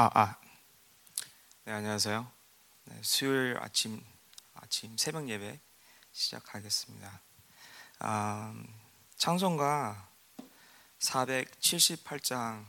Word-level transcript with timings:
아, 0.00 0.08
아. 0.14 0.36
네, 1.64 1.72
안녕하세요. 1.72 2.30
네, 2.84 3.00
수요일 3.02 3.58
아침 3.60 4.00
아침 4.54 4.96
새벽 4.96 5.28
예배 5.28 5.58
시작하겠습니다. 6.12 7.20
아, 7.98 8.54
창송가 9.16 10.08
478장 11.00 12.64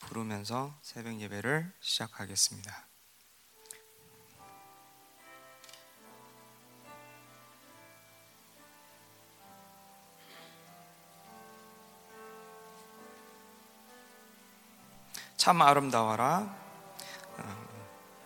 부르면서 0.00 0.78
새벽 0.82 1.18
예배를 1.18 1.72
시작하겠습니다. 1.80 2.87
참 15.48 15.62
아름다워라. 15.62 16.44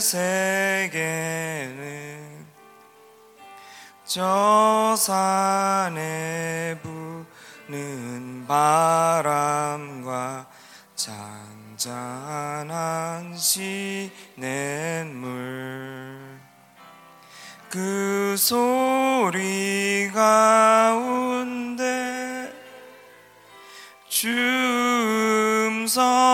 세계는 0.00 0.96
저 4.06 4.96
산에 4.96 6.78
부는 6.80 8.46
바람과 8.48 10.46
잔잔한 10.96 11.76
시냇물. 13.36 14.00
그 17.68 18.34
소리 18.38 20.10
가운데 20.14 21.82
주 24.08 24.30
음성 25.66 26.31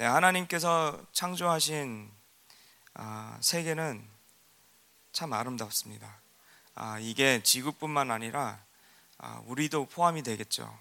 네, 0.00 0.06
하나님께서 0.06 0.98
창조하신 1.12 2.10
아, 2.94 3.36
세계는 3.42 4.02
참 5.12 5.34
아름답습니다. 5.34 6.22
아, 6.74 6.98
이게 6.98 7.42
지구뿐만 7.42 8.10
아니라 8.10 8.64
아, 9.18 9.42
우리도 9.44 9.88
포함이 9.88 10.22
되겠죠. 10.22 10.74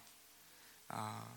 아, 0.87 1.27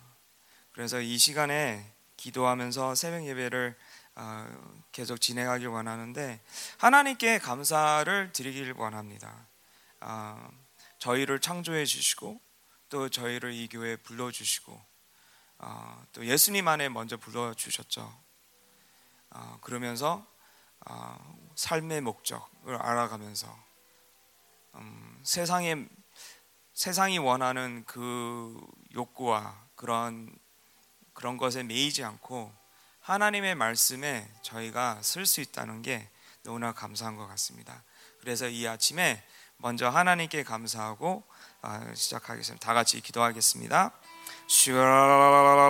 그래서 0.71 1.01
이 1.01 1.19
시간에 1.19 1.85
기도하면서 2.17 2.95
새벽 2.95 3.27
예배를 3.27 3.77
아, 4.15 4.49
계속 4.93 5.21
진행하길 5.21 5.67
원하는데 5.67 6.41
하나님께 6.79 7.41
감사를 7.41 8.33
드리길 8.33 8.75
원합니다. 8.77 9.49
아, 9.99 10.49
저희를 11.01 11.41
창조해 11.41 11.85
주시고 11.85 12.41
또 12.91 13.09
저희를 13.09 13.53
이 13.53 13.67
교회에 13.67 13.97
불러 13.97 14.31
주시고 14.31 14.92
어, 15.63 16.05
또 16.13 16.27
예수님 16.27 16.67
안에 16.67 16.89
먼저 16.89 17.17
불러 17.17 17.55
주셨죠. 17.55 18.13
어, 19.31 19.59
그러면서 19.61 20.27
어, 20.87 21.37
삶의 21.55 22.01
목적을 22.01 22.77
알아가면서 22.77 23.57
음, 24.75 25.21
세상에 25.23 25.87
세상이 26.75 27.19
원하는 27.19 27.85
그 27.87 28.59
욕구와 28.95 29.57
그런 29.77 30.35
그런 31.13 31.37
것에 31.37 31.63
매이지 31.63 32.03
않고 32.03 32.53
하나님의 33.01 33.55
말씀에 33.55 34.29
저희가 34.43 35.01
쓸 35.03 35.27
수 35.27 35.41
있다는 35.41 35.83
게 35.83 36.11
너무나 36.43 36.73
감사한 36.73 37.17
것 37.17 37.27
같습니다. 37.29 37.85
그래서 38.21 38.49
이 38.49 38.67
아침에 38.67 39.23
먼저 39.59 39.89
하나님께 39.89 40.43
감사하고 40.43 41.23
시작하겠습니다. 41.95 42.65
다 42.67 42.75
같이 42.75 43.01
기도하겠습니다. 43.01 43.93
Sure. 44.47 45.63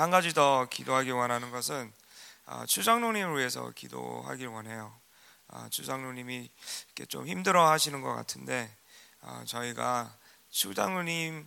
한 0.00 0.10
가지 0.10 0.32
더 0.32 0.66
기도하기 0.70 1.10
원하는 1.10 1.50
것은 1.50 1.92
아, 2.46 2.64
추장로님을 2.64 3.36
위해서 3.36 3.70
기도하길 3.72 4.46
원해요. 4.46 4.98
아, 5.48 5.68
추장로님이 5.68 6.50
이렇게 6.86 7.04
좀 7.04 7.26
힘들어하시는 7.26 8.00
것 8.00 8.14
같은데 8.14 8.74
아, 9.20 9.44
저희가 9.46 10.16
추장로님 10.48 11.46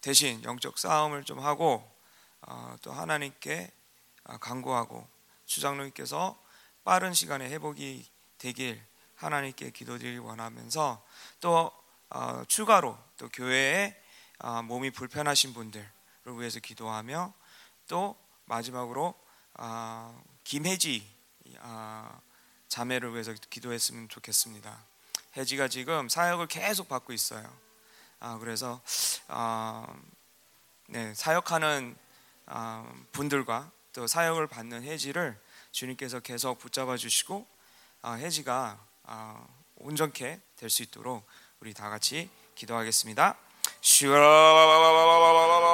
대신 0.00 0.42
영적 0.44 0.78
싸움을 0.78 1.24
좀 1.24 1.40
하고 1.40 1.86
아, 2.40 2.78
또 2.80 2.90
하나님께 2.90 3.70
아, 4.24 4.38
간구하고 4.38 5.06
추장로님께서 5.44 6.42
빠른 6.84 7.12
시간에 7.12 7.50
회복이 7.50 8.08
되길 8.38 8.82
하나님께 9.16 9.72
기도드리기 9.72 10.16
원하면서 10.18 11.04
또 11.40 11.70
어, 12.08 12.42
추가로 12.48 12.96
또 13.18 13.28
교회에 13.28 13.94
어, 14.38 14.62
몸이 14.62 14.90
불편하신 14.90 15.52
분들을 15.52 15.86
위해서 16.38 16.60
기도하며 16.60 17.34
또 17.90 18.16
마지막으로 18.44 19.14
어, 19.54 20.22
김혜지 20.44 21.04
자매를 22.68 23.12
위해서 23.12 23.34
기도했으면 23.50 24.08
좋겠습니다. 24.08 24.84
혜지가 25.36 25.66
지금 25.66 26.08
사역을 26.08 26.46
계속 26.46 26.88
받고 26.88 27.12
있어요. 27.12 27.52
그래서 28.38 28.80
네, 30.86 31.12
사역하는 31.14 31.96
분들과 33.10 33.72
또 33.92 34.06
사역을 34.06 34.46
받는 34.46 34.84
혜지를 34.84 35.36
주님께서 35.72 36.20
계속 36.20 36.60
붙잡아 36.60 36.96
주시고 36.96 37.44
혜지가 38.04 38.78
온전케 39.76 40.40
될 40.56 40.70
수 40.70 40.82
있도록 40.84 41.26
우리 41.58 41.74
다 41.74 41.90
같이 41.90 42.30
기도하겠습니다. 42.54 43.36
감사 45.50 45.69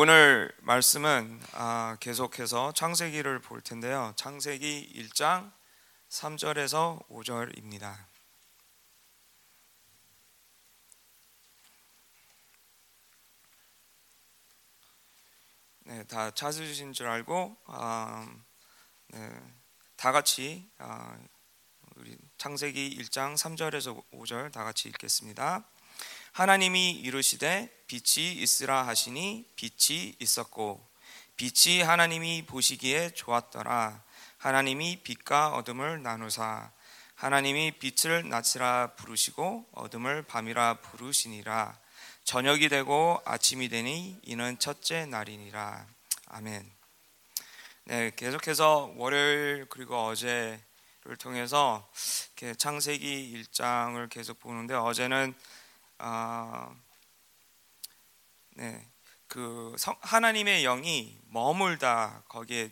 오늘 0.00 0.54
말씀은 0.60 1.40
아, 1.54 1.96
계속해서 1.98 2.70
창세기를 2.70 3.40
볼 3.40 3.60
텐데요. 3.60 4.12
창세기 4.14 4.92
1장 4.94 5.50
3절에서 6.08 7.04
5절입니다. 7.08 7.96
네, 15.80 16.04
다 16.04 16.30
찾으신 16.30 16.92
줄 16.92 17.08
알고 17.08 17.56
아, 17.66 18.24
네, 19.08 19.40
다 19.96 20.12
같이 20.12 20.70
아, 20.78 21.18
창세기 22.36 22.96
1장 23.00 23.34
3절에서 23.34 24.00
5절 24.12 24.52
다 24.52 24.62
같이 24.62 24.88
읽겠습니다. 24.90 25.68
하나님이 26.38 26.92
이르시되 26.92 27.68
빛이 27.88 28.32
있으라 28.34 28.86
하시니 28.86 29.44
빛이 29.56 30.14
있었고 30.20 30.88
빛이 31.36 31.82
하나님이 31.82 32.46
보시기에 32.46 33.10
좋았더라. 33.10 34.04
하나님이 34.36 35.00
빛과 35.02 35.56
어둠을 35.56 36.04
나누사 36.04 36.70
하나님이 37.16 37.72
빛을 37.80 38.28
낮이라 38.28 38.92
부르시고 38.94 39.66
어둠을 39.72 40.22
밤이라 40.28 40.74
부르시니라. 40.74 41.76
저녁이 42.22 42.68
되고 42.68 43.20
아침이 43.24 43.68
되니 43.68 44.20
이는 44.22 44.60
첫째 44.60 45.06
날이니라. 45.06 45.86
아멘. 46.28 46.70
네, 47.86 48.12
계속해서 48.14 48.92
월요일 48.94 49.66
그리고 49.68 50.06
어제를 50.06 51.16
통해서 51.18 51.90
창세기 52.58 53.44
1장을 53.50 54.08
계속 54.08 54.38
보는데 54.38 54.74
어제는 54.74 55.34
아, 55.98 56.74
네, 58.50 58.88
그 59.26 59.74
성, 59.78 59.96
하나님의 60.00 60.62
영이 60.62 61.18
머물다 61.26 62.22
거기에 62.28 62.70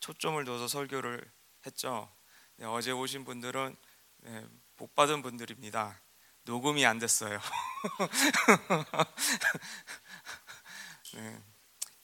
초점을 0.00 0.44
둬서 0.44 0.68
설교를 0.68 1.24
했죠. 1.64 2.12
네, 2.56 2.66
어제 2.66 2.92
오신 2.92 3.24
분들은 3.24 3.74
네, 4.18 4.46
복 4.76 4.94
받은 4.94 5.22
분들입니다. 5.22 6.00
녹음이 6.44 6.84
안 6.86 6.98
됐어요. 6.98 7.40
네, 11.14 11.40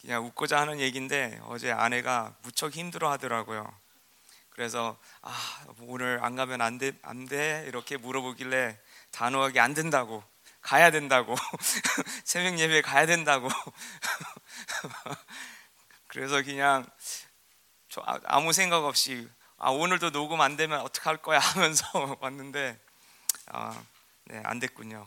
그냥 0.00 0.25
웃고자 0.25 0.59
하는 0.59 0.81
얘기인데 0.81 1.38
어제 1.45 1.71
아내가 1.71 2.35
무척 2.43 2.75
힘들어 2.75 3.11
하더라고요. 3.11 3.71
그래서 4.50 4.99
아, 5.21 5.67
오늘 5.83 6.19
안 6.23 6.35
가면 6.35 6.61
안 6.61 6.79
돼, 6.79 6.93
안 7.02 7.26
돼? 7.26 7.64
이렇게 7.69 7.97
물어보길래 7.99 8.81
단호하게 9.11 9.61
안 9.61 9.75
된다고 9.75 10.25
가야 10.62 10.90
된다고 10.90 11.35
새벽 12.25 12.59
예배에 12.59 12.83
가야 12.83 13.07
된다고 13.07 13.49
그래서 16.09 16.42
그냥 16.42 16.87
아, 18.04 18.19
아무 18.25 18.52
생각 18.52 18.85
없이 18.85 19.28
아 19.59 19.71
오늘도 19.71 20.11
녹음 20.12 20.40
안 20.40 20.57
되면 20.57 20.81
어떻게 20.81 21.04
할 21.09 21.19
거야 21.19 21.38
하면서 21.38 21.87
왔는데 22.21 22.81
아, 23.47 23.83
네, 24.25 24.40
안 24.45 24.59
됐군요. 24.61 25.07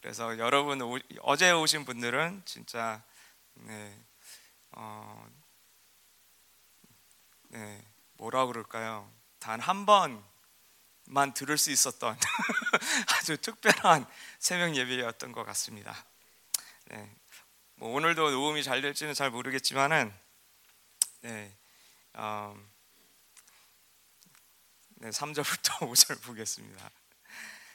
그래서 0.00 0.38
여러분 0.38 0.80
오, 0.82 0.98
어제 1.22 1.50
오신 1.50 1.84
분들은 1.84 2.42
진짜 2.44 3.02
네, 3.54 3.98
어, 4.72 5.26
네 7.48 7.82
뭐라 8.18 8.46
그럴까요? 8.46 9.10
단 9.40 9.60
한 9.60 9.86
번 9.86 10.22
만 11.06 11.32
들을 11.32 11.56
수 11.56 11.70
있었던 11.70 12.16
아주 13.18 13.36
특별한 13.36 14.06
새벽 14.38 14.74
예배였던 14.74 15.32
것 15.32 15.44
같습니다. 15.44 16.04
네, 16.86 17.16
뭐 17.76 17.94
오늘도 17.94 18.30
녹음이 18.30 18.62
잘 18.62 18.80
될지는 18.80 19.14
잘 19.14 19.30
모르겠지만은 19.30 20.12
네, 21.22 21.56
어, 22.14 22.56
네 24.96 25.10
3절부터 25.10 25.78
5절 25.80 26.22
보겠습니다. 26.26 26.90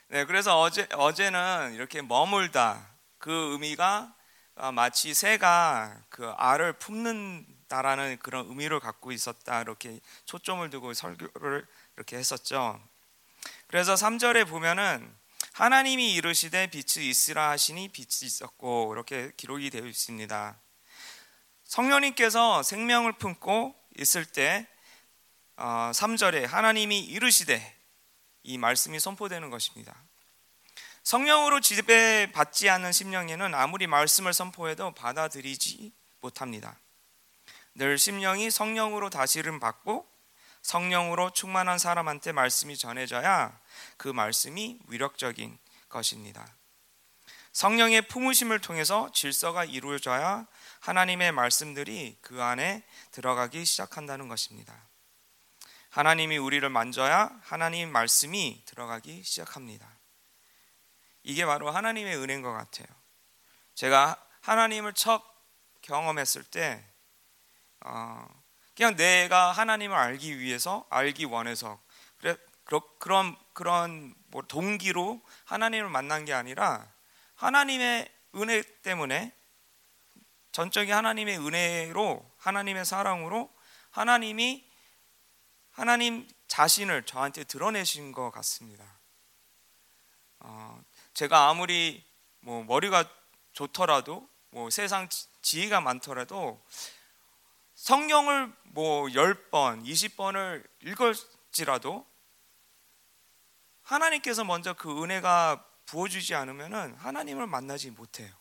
네, 0.08 0.26
그래서 0.26 0.60
어제 0.60 0.88
어제는 0.92 1.74
이렇게 1.74 2.02
머물다 2.02 2.90
그 3.18 3.54
의미가 3.54 4.14
아, 4.56 4.72
마치 4.72 5.14
새가 5.14 6.04
그 6.10 6.30
알을 6.32 6.74
품는다라는 6.74 8.20
그런 8.20 8.48
의미를 8.48 8.80
갖고 8.80 9.12
있었다 9.12 9.62
이렇게 9.62 10.00
초점을 10.26 10.70
두고 10.70 10.94
설교를 10.94 11.66
이렇게 11.96 12.18
했었죠. 12.18 12.82
그래서 13.72 13.94
3절에 13.94 14.50
보면은 14.50 15.16
하나님이 15.54 16.14
이르시되 16.16 16.68
빛이 16.68 17.08
있으라 17.08 17.52
하시니 17.52 17.88
빛이 17.88 18.24
있었고 18.24 18.92
이렇게 18.92 19.32
기록이 19.38 19.70
되어 19.70 19.86
있습니다. 19.86 20.62
성령님께서 21.64 22.64
생명을 22.64 23.14
품고 23.14 23.74
있을 23.98 24.26
때 24.26 24.68
3절에 25.56 26.44
어, 26.44 26.48
하나님이 26.48 27.00
이르시되 27.00 27.78
이 28.44 28.58
말씀이 28.58 29.00
선포되는 29.00 29.50
것입니다. 29.50 29.96
성령으로 31.04 31.62
지배받지 31.62 32.70
않는 32.70 32.92
심령에는 32.92 33.56
아무리 33.56 33.88
말씀을 33.88 34.34
선포해도 34.34 34.94
받아들이지 34.96 35.94
못합니다. 36.20 36.78
늘 37.76 37.98
심령이 37.98 38.52
성령으로 38.52 39.10
다시름 39.10 39.62
받고 39.62 40.11
성령으로 40.62 41.32
충만한 41.32 41.78
사람한테 41.80 42.32
말씀이 42.32 42.78
전해져야 42.78 43.60
그 43.98 44.08
말씀이 44.08 44.80
위력적인 44.88 45.58
것입니다. 45.90 46.48
성령의 47.52 48.08
품으심을 48.08 48.60
통해서 48.62 49.12
질서가 49.12 49.66
이루어져야 49.66 50.48
하나님의 50.80 51.32
말씀들이 51.34 52.18
그 52.22 52.42
안에 52.42 52.84
들어가기 53.12 53.66
시작한다는 53.66 54.28
것입니다. 54.30 54.74
하나님이 55.90 56.38
우리를 56.38 56.68
만져야 56.70 57.30
하나님 57.44 57.92
말씀이 57.92 58.64
들어가기 58.66 59.24
시작합니다. 59.24 59.86
이게 61.24 61.46
바로 61.46 61.70
하나님의 61.70 62.16
은혜인 62.18 62.42
것 62.42 62.54
같아요. 62.54 62.88
제가 63.76 64.16
하나님을 64.42 64.94
첫 64.94 65.22
경험했을 65.82 66.44
때, 66.44 66.84
어, 67.82 68.26
그냥 68.76 68.96
내가 68.96 69.52
하나님을 69.52 69.96
알기 69.96 70.40
위해서, 70.40 70.86
알기 70.90 71.26
원해서, 71.26 71.80
그래, 72.20 72.36
그런, 73.00 73.36
그런 73.54 74.14
뭐 74.28 74.42
동기로 74.44 75.22
하나님을 75.46 75.90
만난 75.90 76.26
게 76.26 76.34
아니라 76.34 76.88
하나님의 77.36 78.10
은혜 78.36 78.62
때문에 78.82 79.34
전적인 80.52 80.94
하나님의 80.94 81.38
은혜로 81.40 82.32
하나님의 82.38 82.86
사랑으로 82.86 83.52
하나님이 83.90 84.66
하나님 85.72 86.28
자신을 86.48 87.04
저한테 87.06 87.44
드러내신 87.44 88.12
것 88.12 88.32
같습니다. 88.32 88.86
어, 90.40 90.82
제가 91.14 91.50
아무리 91.50 92.04
뭐 92.40 92.64
머리가 92.64 93.10
좋더라도 93.54 94.30
뭐 94.50 94.70
세상 94.70 95.08
지혜가 95.42 95.82
많더라도 95.82 96.62
성경을 97.82 98.54
뭐 98.66 99.06
10번, 99.08 99.84
20번을 99.84 100.64
읽을지라도 100.84 102.08
하나님께서 103.82 104.44
먼저 104.44 104.76
그 104.76 105.02
은혜가 105.02 105.66
부어주지 105.88 106.36
않으면 106.36 106.94
하나님을 106.94 107.48
만나지 107.48 107.90
못해요. 107.90 108.32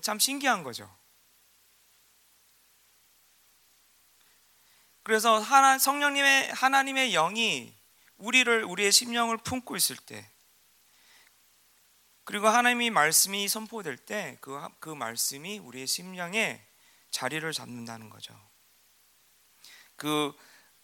참 0.00 0.20
신기한 0.20 0.62
거죠. 0.62 0.88
그래서 5.02 5.40
하나, 5.40 5.76
성령님의 5.76 6.52
하나님의 6.52 7.10
영이 7.10 7.74
우리를 8.18 8.62
우리의 8.62 8.92
심령을 8.92 9.36
품고 9.38 9.74
있을 9.74 9.96
때 9.96 10.30
그리고 12.22 12.46
하나님의 12.46 12.90
말씀이 12.90 13.48
선포될 13.48 13.96
때 13.96 14.38
그 14.40 14.60
그 14.78 14.90
말씀이 14.90 15.58
우리의 15.58 15.88
심령에 15.88 16.64
자리를 17.14 17.50
잡는다는 17.52 18.10
거죠. 18.10 18.36
그 19.94 20.36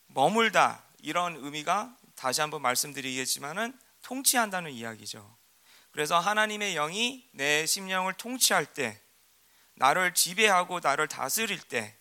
머물다 0.06 0.84
이런 1.00 1.34
의미가 1.34 1.96
다시 2.14 2.40
한번 2.40 2.62
말씀드리겠지만은 2.62 3.76
통치한다는 4.02 4.70
이야기죠. 4.70 5.36
그래서 5.90 6.20
하나님의 6.20 6.74
영이 6.74 7.28
내 7.32 7.66
심령을 7.66 8.14
통치할 8.14 8.72
때, 8.74 9.02
나를 9.74 10.14
지배하고 10.14 10.78
나를 10.78 11.08
다스릴 11.08 11.60
때, 11.62 11.98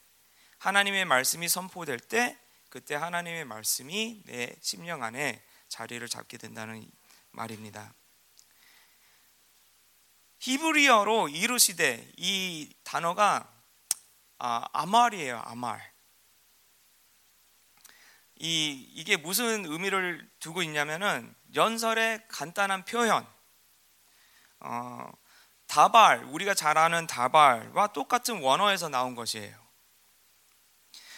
하나님의 0.60 1.06
말씀이 1.06 1.50
선포될 1.50 2.00
때, 2.00 2.38
그때 2.70 2.94
하나님의 2.94 3.46
말씀이 3.46 4.22
내 4.28 4.56
심령 4.62 5.02
안에 5.02 5.44
자리를 5.70 6.08
잡게 6.08 6.38
된다는 6.38 6.88
말입니다. 7.32 7.96
히브리어로 10.38 11.30
이루시되 11.30 12.12
이 12.18 12.72
단어가 12.84 13.59
아, 14.40 14.66
아말이에요. 14.72 15.42
아말. 15.46 15.80
이 18.36 18.90
이게 18.94 19.18
무슨 19.18 19.66
의미를 19.66 20.28
두고 20.40 20.64
있냐면은 20.64 21.36
연설의 21.56 22.26
간단한 22.30 22.86
표현. 22.86 23.28
어, 24.62 25.12
다발 25.68 26.24
우리가 26.24 26.54
잘 26.54 26.78
아는 26.78 27.06
다발과 27.06 27.94
똑같은 27.94 28.42
원어에서 28.42 28.88
나온 28.88 29.14
것이에요. 29.14 29.58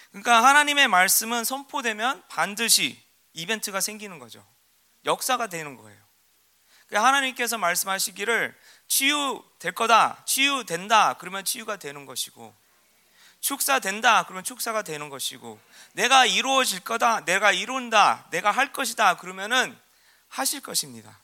그러니까 0.09 0.43
하나님의 0.43 0.87
말씀은 0.87 1.43
선포되면 1.43 2.23
반드시 2.27 3.01
이벤트가 3.33 3.79
생기는 3.79 4.19
거죠. 4.19 4.45
역사가 5.05 5.47
되는 5.47 5.77
거예요. 5.77 6.01
그러니까 6.87 7.07
하나님께서 7.07 7.57
말씀하시기를 7.57 8.57
치유될 8.87 9.71
거다, 9.73 10.23
치유된다, 10.25 11.13
그러면 11.13 11.45
치유가 11.45 11.77
되는 11.77 12.05
것이고, 12.05 12.53
축사된다, 13.41 14.23
그러면 14.23 14.43
축사가 14.43 14.83
되는 14.83 15.09
것이고, 15.09 15.59
내가 15.93 16.25
이루어질 16.25 16.79
거다, 16.79 17.25
내가 17.25 17.51
이룬다, 17.51 18.27
내가 18.29 18.51
할 18.51 18.71
것이다, 18.71 19.17
그러면은 19.17 19.77
하실 20.29 20.61
것입니다. 20.61 21.19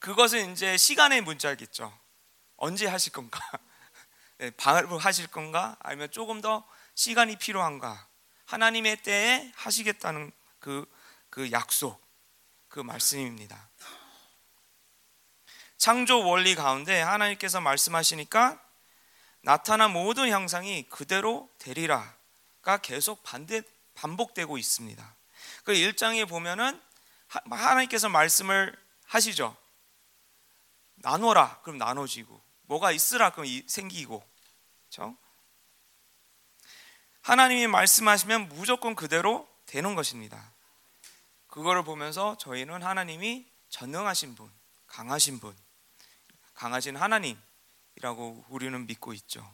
그것은 0.00 0.52
이제 0.52 0.76
시간의 0.76 1.20
문제겠죠. 1.20 1.96
언제 2.56 2.86
하실 2.86 3.12
건가? 3.12 3.38
네, 4.38 4.50
바로 4.50 4.98
하실 4.98 5.26
건가? 5.26 5.76
아니면 5.80 6.10
조금 6.10 6.40
더 6.40 6.66
시간이 6.94 7.36
필요한가? 7.36 8.06
하나님의 8.46 9.02
때에 9.02 9.52
하시겠다는 9.54 10.32
그, 10.58 10.90
그 11.28 11.52
약속, 11.52 12.02
그 12.68 12.80
말씀입니다. 12.80 13.68
창조 15.76 16.24
원리 16.26 16.54
가운데 16.54 17.00
하나님께서 17.00 17.60
말씀하시니까 17.60 18.60
나타난 19.42 19.92
모든 19.92 20.28
형상이 20.28 20.82
그대로 20.88 21.48
되리라가 21.58 22.78
계속 22.82 23.22
반대 23.22 23.62
반복되고 23.94 24.58
있습니다. 24.58 25.16
그 25.64 25.72
1장에 25.72 26.28
보면은 26.28 26.80
하나님께서 27.28 28.08
말씀을 28.08 28.76
하시죠. 29.06 29.56
나눠라. 30.96 31.60
그럼 31.62 31.78
나눠지고 31.78 32.40
뭐가 32.62 32.92
있으라 32.92 33.30
그럼 33.30 33.46
생기고. 33.66 34.22
그렇죠? 34.88 35.16
하나님이 37.22 37.66
말씀하시면 37.66 38.48
무조건 38.48 38.94
그대로 38.94 39.48
되는 39.66 39.94
것입니다. 39.94 40.52
그거를 41.46 41.84
보면서 41.84 42.36
저희는 42.38 42.82
하나님이 42.82 43.46
전능하신 43.68 44.34
분, 44.34 44.50
강하신 44.86 45.40
분, 45.40 45.56
강하신 46.54 46.96
하나님 46.96 47.40
이라고 48.00 48.46
우리는 48.48 48.86
믿고 48.86 49.12
있죠. 49.12 49.46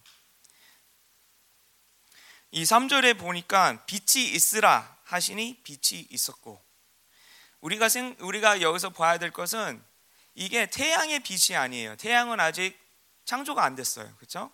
이 2.53 2.62
3절에 2.62 3.19
보니까 3.19 3.85
빛이 3.87 4.25
있으라 4.25 4.97
하시니 5.03 5.62
빛이 5.65 6.07
있었고 6.11 6.65
우리가 7.61 7.88
생, 7.88 8.17
우리가 8.21 8.62
여기서 8.62 8.91
봐야 8.91 9.19
될 9.19 9.33
것은 9.33 9.85
이게 10.37 10.71
태양의 10.71 11.21
빛이 11.21 11.57
아니에요. 11.57 11.97
태양은 11.97 12.38
아직 12.38 12.79
창조가 13.25 13.65
안 13.65 13.75
됐어요. 13.75 14.15
그렇죠? 14.15 14.53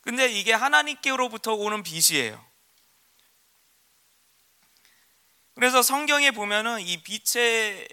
근데 0.00 0.26
이게 0.32 0.54
하나님께로부터 0.54 1.52
오는 1.52 1.82
빛이에요. 1.82 2.42
그래서 5.54 5.82
성경에 5.82 6.30
보면은 6.30 6.80
이 6.80 7.02
빛에 7.02 7.86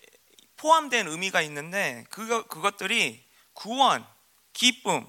포함된 0.55 1.09
의미가 1.09 1.41
있는데 1.41 2.05
그거, 2.09 2.47
그것들이 2.47 3.27
구원, 3.51 4.07
기쁨, 4.57 5.07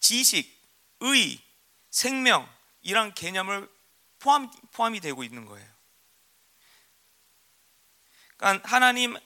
지식, 0.00 0.60
의, 0.98 1.40
생명 1.88 2.52
이런 2.82 3.14
개념을 3.14 3.70
포함, 4.18 4.50
포함이 4.72 4.98
되고 4.98 5.22
있는 5.22 5.44
거예요. 5.44 5.68
그러니까 8.36 8.68
하나님 8.68 9.16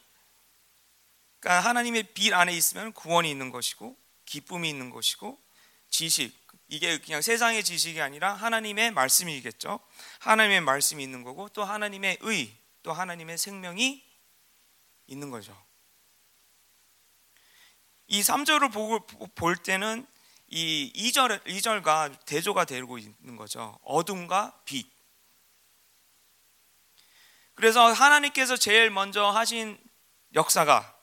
그러니까 1.41 1.67
하나님의 1.67 2.12
빛 2.12 2.35
안에 2.35 2.55
있으면 2.55 2.93
구원이 2.93 3.31
있는 3.31 3.50
것이고 3.50 3.97
기쁨이 4.26 4.69
있는 4.69 4.91
것이고 4.91 5.41
지식 5.88 6.38
이게 6.69 6.99
그냥 6.99 7.23
세상의 7.23 7.64
지식이 7.64 8.02
아니라 8.02 8.35
하나님의 8.35 8.91
말씀이겠죠. 8.91 9.81
하나님의 10.19 10.61
말씀이 10.61 11.02
있는 11.02 11.23
거고 11.23 11.49
또 11.49 11.64
하나님의 11.64 12.19
의, 12.21 12.55
또 12.83 12.93
하나님의 12.93 13.38
생명이 13.38 14.05
있는 15.07 15.31
거죠. 15.31 15.57
이 18.06 18.21
3절을 18.21 18.73
보고 18.73 19.06
볼 19.35 19.56
때는 19.56 20.06
이 20.49 20.92
2절 20.94 21.44
2절과 21.44 22.26
대조가 22.26 22.64
되고 22.66 22.99
있는 22.99 23.37
거죠. 23.37 23.78
어둠과 23.85 24.61
빛. 24.64 24.87
그래서 27.54 27.92
하나님께서 27.92 28.56
제일 28.56 28.90
먼저 28.90 29.25
하신 29.30 29.78
역사가 30.35 30.99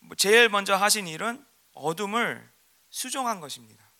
뭐 0.00 0.16
제일 0.16 0.48
먼저 0.48 0.74
하신 0.74 1.06
일은 1.06 1.44
어둠을 1.72 2.50
수정한 2.90 3.40
것입니다. 3.40 3.90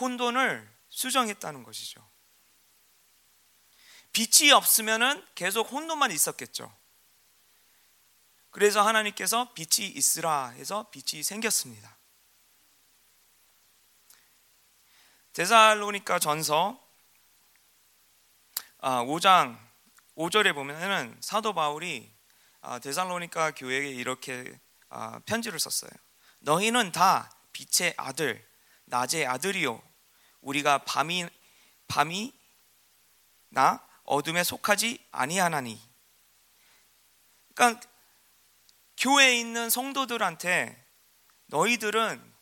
혼돈을 0.00 0.76
수정했다는 0.88 1.62
것이죠. 1.62 2.06
빛이 4.12 4.50
없으면은 4.52 5.26
계속 5.34 5.70
혼돈만 5.70 6.10
있었겠죠. 6.10 6.74
그래서 8.56 8.80
하나님께서 8.80 9.52
빛이 9.52 9.86
있으라 9.86 10.48
해서 10.48 10.88
빛이 10.90 11.22
생겼습니다. 11.22 11.94
데살로니가 15.34 16.18
전서 16.18 16.82
5장 18.80 19.58
아, 19.58 19.70
5절에 20.16 20.54
보면은 20.54 21.18
사도 21.20 21.52
바울이 21.52 22.10
아, 22.62 22.78
데살로니가 22.78 23.50
교회에 23.50 23.90
이렇게 23.90 24.58
아, 24.88 25.20
편지를 25.26 25.60
썼어요. 25.60 25.90
너희는 26.38 26.92
다 26.92 27.30
빛의 27.52 27.92
아들, 27.98 28.42
낮의 28.86 29.26
아들이요. 29.26 29.82
우리가 30.40 30.78
밤이 30.78 31.28
밤이 31.88 32.32
나 33.50 33.86
어둠에 34.04 34.42
속하지 34.44 35.06
아니하나니. 35.10 35.78
그러니까 37.54 37.95
교회에 39.06 39.38
있는 39.38 39.70
성도들한테 39.70 40.84
너희들은 41.46 42.34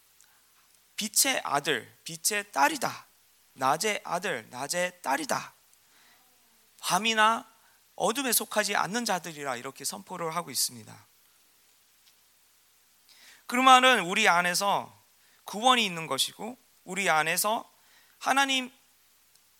빛의 0.96 1.42
아들, 1.44 1.94
빛의 2.04 2.52
딸이다. 2.52 3.06
낮의 3.52 4.00
아들, 4.02 4.48
낮의 4.48 5.02
딸이다. 5.02 5.54
밤이나 6.80 7.46
어둠에 7.96 8.32
속하지 8.32 8.76
않는 8.76 9.04
자들이라 9.04 9.56
이렇게 9.56 9.84
선포를 9.84 10.34
하고 10.34 10.50
있습니다. 10.50 11.06
그 13.46 13.56
말은 13.56 14.06
우리 14.06 14.26
안에서 14.26 15.04
구원이 15.44 15.84
있는 15.84 16.06
것이고 16.06 16.56
우리 16.84 17.10
안에서 17.10 17.70
하나님 18.18 18.72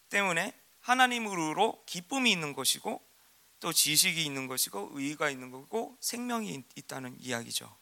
때문에 0.08 0.58
하나님으로 0.80 1.84
기쁨이 1.84 2.32
있는 2.32 2.54
것이고 2.54 3.06
또 3.64 3.72
지식이 3.72 4.22
있는 4.22 4.46
것이고 4.46 4.90
의가 4.92 5.30
있는 5.30 5.50
거고 5.50 5.96
생명이 6.00 6.64
있다는 6.74 7.16
이야기죠. 7.18 7.74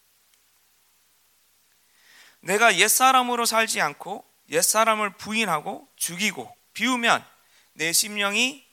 내가 2.39 2.79
옛사람으로 2.79 3.47
살지 3.47 3.81
않고 3.81 4.25
옛사람을 4.49 5.17
부인하고 5.17 5.89
죽이고 5.97 6.55
비우면 6.73 7.27
내 7.73 7.93
심령이 7.93 8.65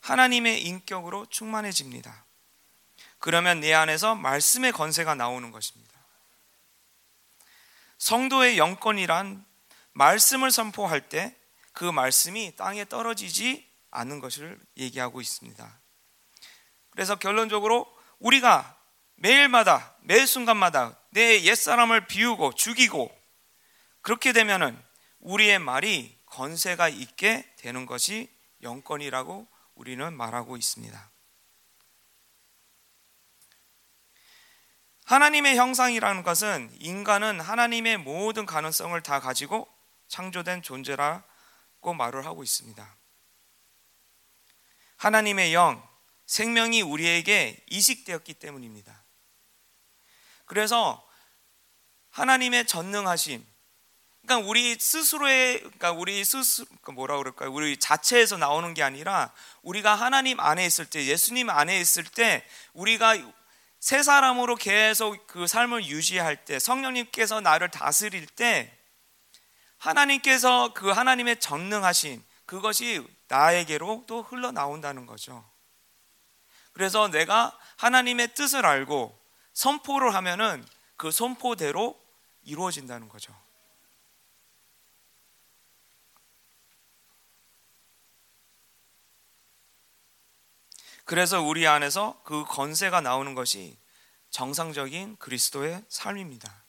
하나님의 0.00 0.62
인격으로 0.62 1.26
충만해집니다. 1.26 2.24
그러면 3.18 3.60
내 3.60 3.74
안에서 3.74 4.14
말씀의 4.14 4.72
건세가 4.72 5.14
나오는 5.14 5.50
것입니다. 5.50 5.92
성도의 7.98 8.56
영권이란 8.56 9.44
말씀을 9.92 10.50
선포할 10.50 11.10
때 11.10 11.36
그 11.76 11.84
말씀이 11.84 12.56
땅에 12.56 12.86
떨어지지 12.86 13.70
않는 13.90 14.20
것을 14.20 14.58
얘기하고 14.78 15.20
있습니다. 15.20 15.78
그래서 16.96 17.14
결론적으로 17.14 17.86
우리가 18.20 18.74
매일마다 19.16 19.94
매 20.00 20.24
순간마다 20.24 20.98
내 21.10 21.42
옛사람을 21.42 22.06
비우고 22.06 22.54
죽이고 22.54 23.14
그렇게 24.00 24.32
되면은 24.32 24.82
우리의 25.18 25.58
말이 25.58 26.18
건세가 26.24 26.88
있게 26.88 27.46
되는 27.58 27.84
것이 27.84 28.34
영권이라고 28.62 29.46
우리는 29.74 30.16
말하고 30.16 30.56
있습니다. 30.56 31.10
하나님의 35.04 35.56
형상이라는 35.56 36.22
것은 36.22 36.74
인간은 36.80 37.40
하나님의 37.40 37.98
모든 37.98 38.46
가능성을 38.46 38.98
다 39.02 39.20
가지고 39.20 39.68
창조된 40.08 40.62
존재라고 40.62 41.92
말을 41.94 42.24
하고 42.24 42.42
있습니다. 42.42 42.96
하나님의 44.96 45.52
영, 45.52 45.95
생명이 46.26 46.82
우리에게 46.82 47.64
이식되었기 47.68 48.34
때문입니다. 48.34 49.04
그래서 50.44 51.02
하나님의 52.10 52.66
전능하심, 52.66 53.44
그러니까 54.26 54.48
우리 54.48 54.76
스스로의, 54.78 55.58
그러니까 55.58 55.92
우리 55.92 56.24
스스로, 56.24 56.66
그러니까 56.66 56.92
뭐라 56.92 57.16
그럴까요? 57.18 57.52
우리 57.52 57.76
자체에서 57.76 58.36
나오는 58.36 58.74
게 58.74 58.82
아니라 58.82 59.32
우리가 59.62 59.94
하나님 59.94 60.40
안에 60.40 60.66
있을 60.66 60.86
때, 60.86 61.06
예수님 61.06 61.48
안에 61.48 61.80
있을 61.80 62.02
때, 62.04 62.44
우리가 62.72 63.16
새 63.78 64.02
사람으로 64.02 64.56
계속 64.56 65.26
그 65.28 65.46
삶을 65.46 65.86
유지할 65.86 66.44
때, 66.44 66.58
성령님께서 66.58 67.40
나를 67.40 67.70
다스릴 67.70 68.26
때, 68.26 68.76
하나님께서 69.78 70.72
그 70.74 70.90
하나님의 70.90 71.38
전능하심, 71.38 72.24
그것이 72.46 73.06
나에게로 73.28 74.04
또 74.06 74.22
흘러 74.22 74.50
나온다는 74.50 75.06
거죠. 75.06 75.44
그래서 76.76 77.08
내가 77.08 77.58
하나님의 77.78 78.34
뜻을 78.34 78.66
알고 78.66 79.18
선포를 79.54 80.14
하면은 80.14 80.62
그 80.98 81.10
선포대로 81.10 81.98
이루어진다는 82.42 83.08
거죠. 83.08 83.34
그래서 91.06 91.40
우리 91.40 91.66
안에서 91.66 92.20
그 92.24 92.44
건세가 92.44 93.00
나오는 93.00 93.34
것이 93.34 93.78
정상적인 94.28 95.16
그리스도의 95.16 95.82
삶입니다. 95.88 96.62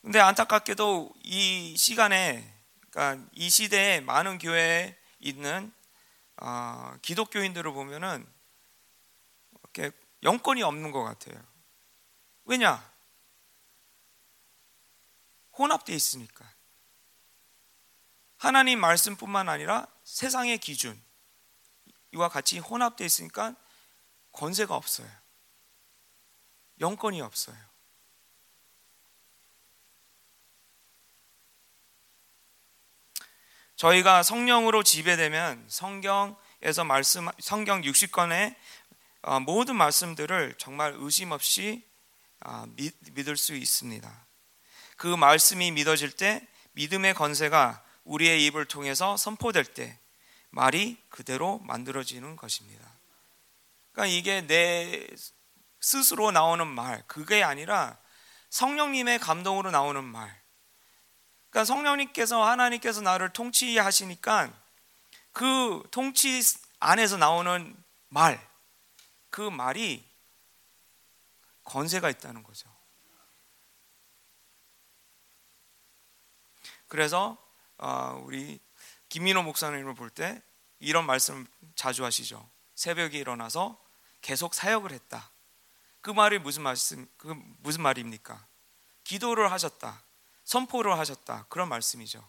근데 0.00 0.18
안타깝게도 0.18 1.12
이 1.24 1.76
시간에, 1.76 2.50
그러니까 2.88 3.22
이 3.32 3.50
시대에 3.50 4.00
많은 4.00 4.38
교회에 4.38 4.96
있는 5.18 5.74
어, 6.40 6.96
기독교인들을 7.02 7.72
보면은 7.72 8.26
이렇게 9.62 9.92
영권이 10.22 10.62
없는 10.62 10.90
것 10.90 11.02
같아요. 11.04 11.42
왜냐? 12.44 12.90
혼합되어 15.56 15.94
있으니까. 15.94 16.50
하나님 18.38 18.80
말씀뿐만 18.80 19.50
아니라 19.50 19.86
세상의 20.02 20.58
기준 20.58 21.00
이와 22.12 22.28
같이 22.30 22.58
혼합되어 22.58 23.06
있으니까 23.06 23.54
권세가 24.32 24.74
없어요. 24.74 25.08
영권이 26.80 27.20
없어요. 27.20 27.69
저희가 33.80 34.22
성령으로 34.22 34.82
지배되면 34.82 35.64
성경에서 35.66 36.84
말씀 36.84 37.28
성경 37.38 37.80
60권의 37.80 38.54
어, 39.22 39.40
모든 39.40 39.74
말씀들을 39.76 40.56
정말 40.58 40.92
의심 40.98 41.32
없이 41.32 41.82
아, 42.40 42.66
믿을 43.12 43.38
수 43.38 43.54
있습니다. 43.54 44.26
그 44.96 45.06
말씀이 45.06 45.70
믿어질 45.70 46.10
때 46.12 46.46
믿음의 46.72 47.14
건세가 47.14 47.82
우리의 48.04 48.44
입을 48.44 48.66
통해서 48.66 49.16
선포될 49.16 49.64
때 49.64 49.98
말이 50.50 50.98
그대로 51.08 51.58
만들어지는 51.60 52.36
것입니다. 52.36 52.86
그러니까 53.92 54.14
이게 54.14 54.42
내 54.42 55.06
스스로 55.80 56.32
나오는 56.32 56.66
말, 56.66 57.02
그게 57.06 57.42
아니라 57.42 57.96
성령님의 58.50 59.20
감동으로 59.20 59.70
나오는 59.70 60.04
말. 60.04 60.39
그러니까 61.50 61.64
성령님께서 61.64 62.42
하나님께서 62.44 63.00
나를 63.00 63.32
통치하시니까 63.32 64.52
그 65.32 65.82
통치 65.90 66.40
안에서 66.78 67.16
나오는 67.16 67.76
말, 68.08 68.40
그 69.30 69.42
말이 69.42 70.08
건세가 71.64 72.08
있다는 72.10 72.42
거죠. 72.42 72.68
그래서 76.88 77.36
어, 77.78 78.20
우리 78.24 78.60
김민호 79.08 79.42
목사님을 79.42 79.94
볼 79.94 80.10
때 80.10 80.42
이런 80.80 81.04
말씀을 81.06 81.46
자주 81.74 82.04
하시죠. 82.04 82.48
새벽에 82.74 83.18
일어나서 83.18 83.78
계속 84.22 84.54
사역을 84.54 84.92
했다. 84.92 85.30
그 86.00 86.10
말이 86.10 86.38
무슨 86.38 86.62
말씀 86.62 87.06
그 87.16 87.34
무슨 87.58 87.82
말입니까? 87.82 88.44
기도를 89.04 89.52
하셨다. 89.52 90.02
선포를 90.44 90.98
하셨다. 90.98 91.46
그런 91.48 91.68
말씀이죠. 91.68 92.26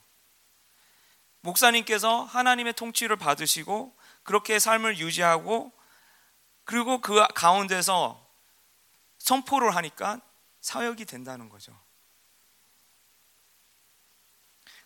목사님께서 1.41 2.24
하나님의 2.24 2.74
통치를 2.74 3.15
받으시고 3.15 3.95
그렇게 4.24 4.60
삶을 4.60 5.00
유지하고 5.00 5.71
그리고 6.63 7.02
그 7.02 7.26
가운데서 7.34 8.26
선포를 9.17 9.76
하니까 9.76 10.21
사역이 10.62 11.06
된다는 11.06 11.50
거죠. 11.50 11.78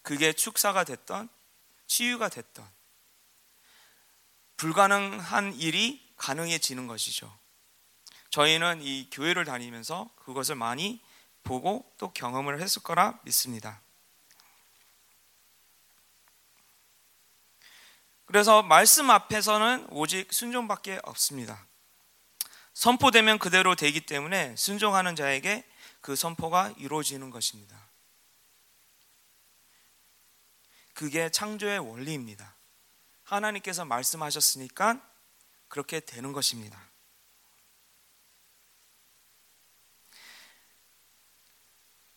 그게 0.02 0.34
축사가 0.34 0.84
됐던 0.84 1.30
치유가 1.88 2.30
됐던 2.30 2.68
불가능한 4.58 5.56
일이 5.56 6.14
가능해지는 6.16 6.88
것이죠. 6.88 7.38
저희는 8.30 8.82
이 8.82 9.10
교회를 9.12 9.46
다니면서 9.46 10.10
그것을 10.18 10.56
많이 10.56 11.02
보고 11.46 11.90
또 11.98 12.12
경험을 12.12 12.62
했을 12.62 12.84
거라 12.84 13.18
믿습니다. 13.24 13.80
그래서 18.26 18.64
말씀 18.64 19.10
앞에서는 19.10 19.88
오직 19.92 20.34
순종밖에 20.34 21.00
없습니다. 21.04 21.66
선포되면 22.74 23.40
그대로 23.40 23.76
되기 23.76 24.02
때문에 24.02 24.56
순종하는 24.58 25.16
자에게 25.16 25.64
그 26.02 26.16
선포가 26.16 26.74
이루어지는 26.78 27.30
것입니다. 27.30 27.80
그게 30.94 31.30
창조의 31.30 31.80
원리입니다. 31.80 32.56
하나님께서 33.24 33.86
말씀하셨으니까 33.86 35.02
그렇게 35.68 36.00
되는 36.00 36.34
것입니다. 36.34 36.80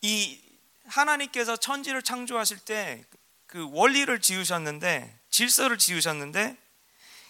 이 0.02 0.40
하나님께서 0.86 1.56
천지를 1.56 2.02
창조하실 2.02 2.60
때 2.60 3.04
그 3.48 3.66
원리를 3.72 4.20
지으셨는데 4.20 5.18
질서를 5.30 5.78
지으셨는데 5.78 6.56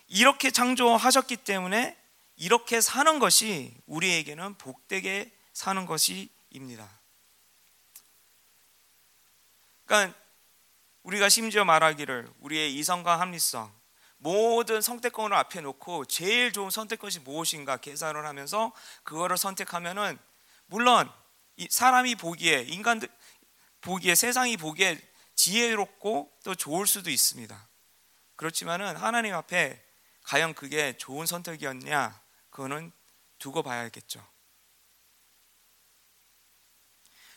이렇게 0.08 0.50
창조하셨기 0.50 1.38
때문에 1.38 1.96
이렇게 2.36 2.80
사는 2.80 3.18
것이 3.18 3.74
우리에게는 3.86 4.56
복되게 4.56 5.32
사는 5.52 5.86
것이입니다. 5.86 6.88
그러니까 9.84 10.18
우리가 11.04 11.28
심지어 11.28 11.64
말하기를 11.64 12.28
우리의 12.40 12.74
이성과 12.74 13.20
합리성 13.20 13.72
모든 14.16 14.80
선택권을 14.80 15.36
앞에 15.36 15.60
놓고 15.60 16.06
제일 16.06 16.52
좋은 16.52 16.70
선택권이 16.70 17.20
무엇인가 17.20 17.76
계산을 17.76 18.26
하면서 18.26 18.72
그거를 19.04 19.36
선택하면은 19.36 20.18
물론 20.66 21.08
사람이 21.70 22.14
보기에 22.14 22.62
인간들 22.62 23.08
보기에 23.80 24.14
세상이 24.14 24.56
보기에 24.56 25.00
지혜롭고 25.34 26.32
또 26.44 26.54
좋을 26.54 26.86
수도 26.86 27.10
있습니다. 27.10 27.68
그렇지만은 28.36 28.96
하나님 28.96 29.34
앞에 29.34 29.82
과연 30.22 30.54
그게 30.54 30.96
좋은 30.96 31.26
선택이었냐? 31.26 32.20
그거는 32.50 32.92
두고 33.38 33.62
봐야겠죠. 33.62 34.24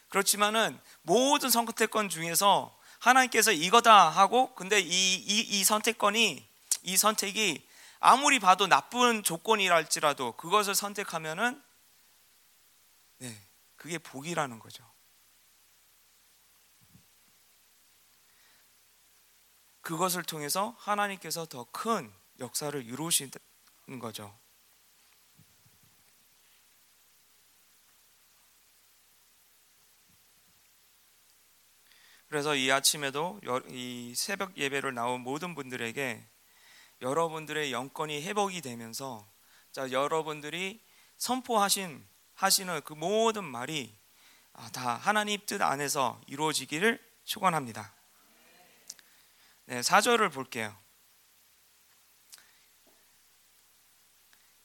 그렇지만은 0.10 0.80
모든 1.04 1.50
선택권 1.50 2.10
중에서 2.10 2.78
하나님께서 3.00 3.52
이거다 3.52 4.10
하고 4.10 4.54
근데 4.56 4.80
이, 4.80 5.16
이, 5.16 5.40
이 5.40 5.64
선택권이 5.64 6.48
이 6.84 6.98
선택이 6.98 7.68
아무리 8.00 8.40
봐도 8.40 8.68
나쁜 8.68 9.24
조건이랄지라도 9.24 10.34
그것을 10.34 10.76
선택하면은 10.76 11.54
네, 11.54 11.71
그게 13.82 13.98
복이라는 13.98 14.60
거죠. 14.60 14.88
그것을 19.82 20.22
통해서 20.22 20.76
하나님께서 20.78 21.48
더 21.48 21.64
큰 21.72 22.14
역사를 22.40 22.80
이루시는 22.86 23.32
거죠. 24.00 24.40
그래서 32.28 32.56
이 32.56 32.72
아침에도 32.72 33.42
이 33.70 34.14
새벽 34.16 34.56
예배를 34.58 34.94
나온 34.94 35.22
모든 35.22 35.56
분들에게 35.56 36.30
여러분들의 37.02 37.72
영권이 37.72 38.22
회복이 38.22 38.62
되면서 38.62 39.28
자 39.72 39.92
여러분들이 39.92 40.86
선포하신 41.18 42.11
하시는 42.42 42.82
그 42.82 42.94
모든 42.94 43.44
말이 43.44 43.96
아, 44.54 44.68
다 44.72 44.96
하나님 44.96 45.40
뜻 45.46 45.62
안에서 45.62 46.20
이루어지기를 46.26 47.00
축원합니다. 47.24 47.94
네, 49.66 49.82
4절을 49.82 50.34
볼게요. 50.34 50.76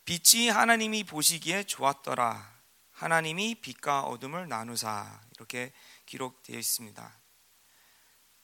빛이 0.07 0.49
하나님이 0.49 1.05
보시기에 1.05 1.65
좋았더라. 1.65 2.57
하나님이 2.93 3.57
빛과 3.57 4.05
어둠을 4.05 4.49
나누사. 4.49 5.21
이렇게 5.37 5.73
기록되어 6.07 6.59
있습니다. 6.59 7.19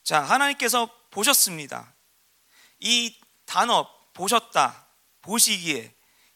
자, 0.03 0.21
하나님께서 0.21 0.91
보셨습니다. 1.11 1.95
이 2.81 3.19
단어 3.47 3.89
보셨다. 4.13 4.89
보시기에 5.23 5.95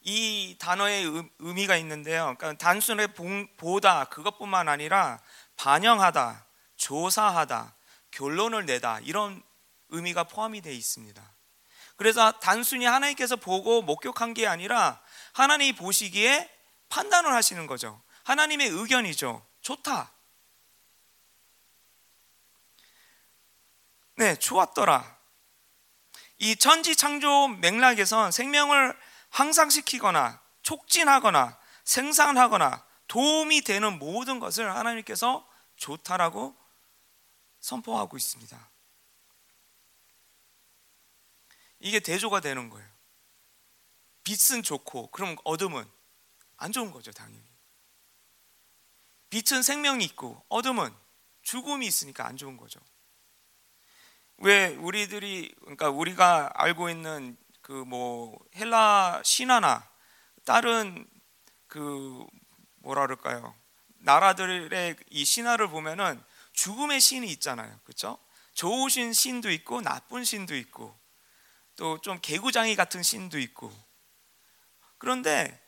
이 0.09 0.55
단어의 0.61 1.31
의미가 1.41 1.77
있는데요. 1.79 2.37
그러니까 2.39 2.53
단순히 2.65 3.09
보다 3.57 4.05
그것뿐만 4.05 4.69
아니라 4.69 5.21
반영하다, 5.57 6.47
조사하다, 6.77 7.75
결론을 8.13 8.67
내다 8.67 9.01
이런 9.01 9.43
의미가 9.89 10.25
포함이 10.25 10.61
되어 10.61 10.73
있습니다. 10.73 11.21
그래서 11.97 12.31
단순히 12.39 12.85
하나님께서 12.87 13.35
보고 13.35 13.83
목격한 13.83 14.35
게 14.35 14.47
아니라 14.47 15.01
하나님이 15.33 15.73
보시기에 15.75 16.49
판단을 16.89 17.35
하시는 17.35 17.67
거죠. 17.67 18.01
하나님의 18.23 18.69
의견이죠. 18.69 19.45
좋다. 19.61 20.13
네, 24.15 24.37
좋았더라. 24.37 25.17
이 26.39 26.55
천지 26.55 26.95
창조 26.95 27.49
맥락에선 27.49 28.31
생명을 28.31 28.97
향상시키거나 29.37 30.41
촉진하거나 30.63 31.59
생산하거나 31.85 32.85
도움이 33.07 33.61
되는 33.61 33.99
모든 33.99 34.41
것을 34.41 34.75
하나님께서 34.75 35.47
좋다라고 35.77 36.57
선포하고 37.61 38.17
있습니다. 38.17 38.71
이게 41.81 42.01
대조가 42.01 42.41
되는 42.41 42.71
거예요. 42.71 42.89
빛은 44.25 44.63
좋고 44.63 45.11
그럼 45.11 45.37
어둠은 45.45 45.85
안 46.57 46.73
좋은 46.73 46.91
거죠, 46.91 47.13
당연히. 47.13 47.45
빛은 49.29 49.63
생명이 49.63 50.05
있고 50.07 50.43
어둠은 50.49 50.93
죽음이 51.43 51.87
있으니까 51.87 52.27
안 52.27 52.37
좋은 52.37 52.57
거죠. 52.57 52.81
왜 54.39 54.69
우리들이 54.75 55.55
그러니까 55.61 55.91
우리가 55.91 56.51
알고 56.55 56.89
있는 56.89 57.37
그 57.67 57.73
뭐 57.85 58.39
헬라 58.55 59.23
신화나 59.25 59.91
다른 60.45 61.05
그 61.67 62.25
뭐라 62.77 63.03
그럴까요? 63.03 63.57
나라들의 63.99 64.97
이 65.11 65.25
신화를 65.25 65.67
보면은 65.67 66.23
죽음의 66.53 67.01
신이 67.01 67.27
있잖아요. 67.33 67.81
그렇죠? 67.83 68.19
좋으신 68.55 69.13
신도 69.13 69.51
있고 69.51 69.81
나쁜 69.81 70.23
신도 70.23 70.55
있고 70.55 70.97
또 71.75 71.99
좀 71.99 72.21
개구장이 72.23 72.77
같은 72.77 73.03
신도 73.03 73.41
있고 73.41 73.73
그런데 74.99 75.61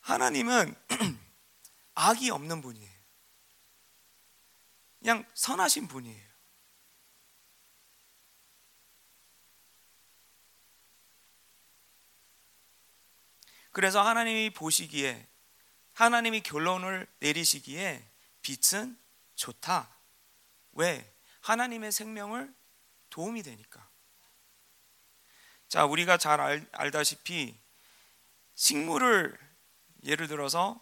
하나님은 0.00 0.74
악이 1.94 2.28
없는 2.28 2.60
분이에요. 2.60 2.92
그냥 4.98 5.24
선하신 5.32 5.88
분이에요. 5.88 6.31
그래서 13.72 14.02
하나님이 14.02 14.50
보시기에 14.50 15.26
하나님이 15.94 16.42
결론을 16.42 17.06
내리시기에 17.20 18.06
빛은 18.42 18.98
좋다. 19.34 19.88
왜? 20.72 21.10
하나님의 21.40 21.92
생명을 21.92 22.54
도움이 23.10 23.42
되니까. 23.42 23.86
자, 25.68 25.84
우리가 25.84 26.16
잘 26.18 26.40
알, 26.40 26.66
알다시피 26.72 27.58
식물을 28.54 29.38
예를 30.04 30.28
들어서 30.28 30.80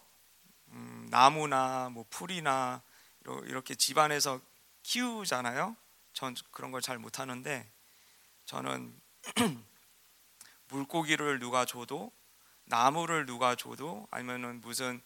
음, 0.69 1.07
나무나 1.09 1.89
뭐 1.89 2.05
풀이나 2.09 2.81
이렇게 3.45 3.75
집안에서 3.75 4.41
키우잖아요. 4.83 5.75
전 6.13 6.35
그런 6.51 6.71
걸 6.71 6.81
잘 6.81 6.97
못하는데 6.97 7.69
저는 8.45 8.99
물고기를 10.69 11.39
누가 11.39 11.65
줘도 11.65 12.11
나무를 12.71 13.27
누가 13.27 13.55
줘도 13.55 14.07
아니면은 14.09 14.61
무슨 14.61 15.01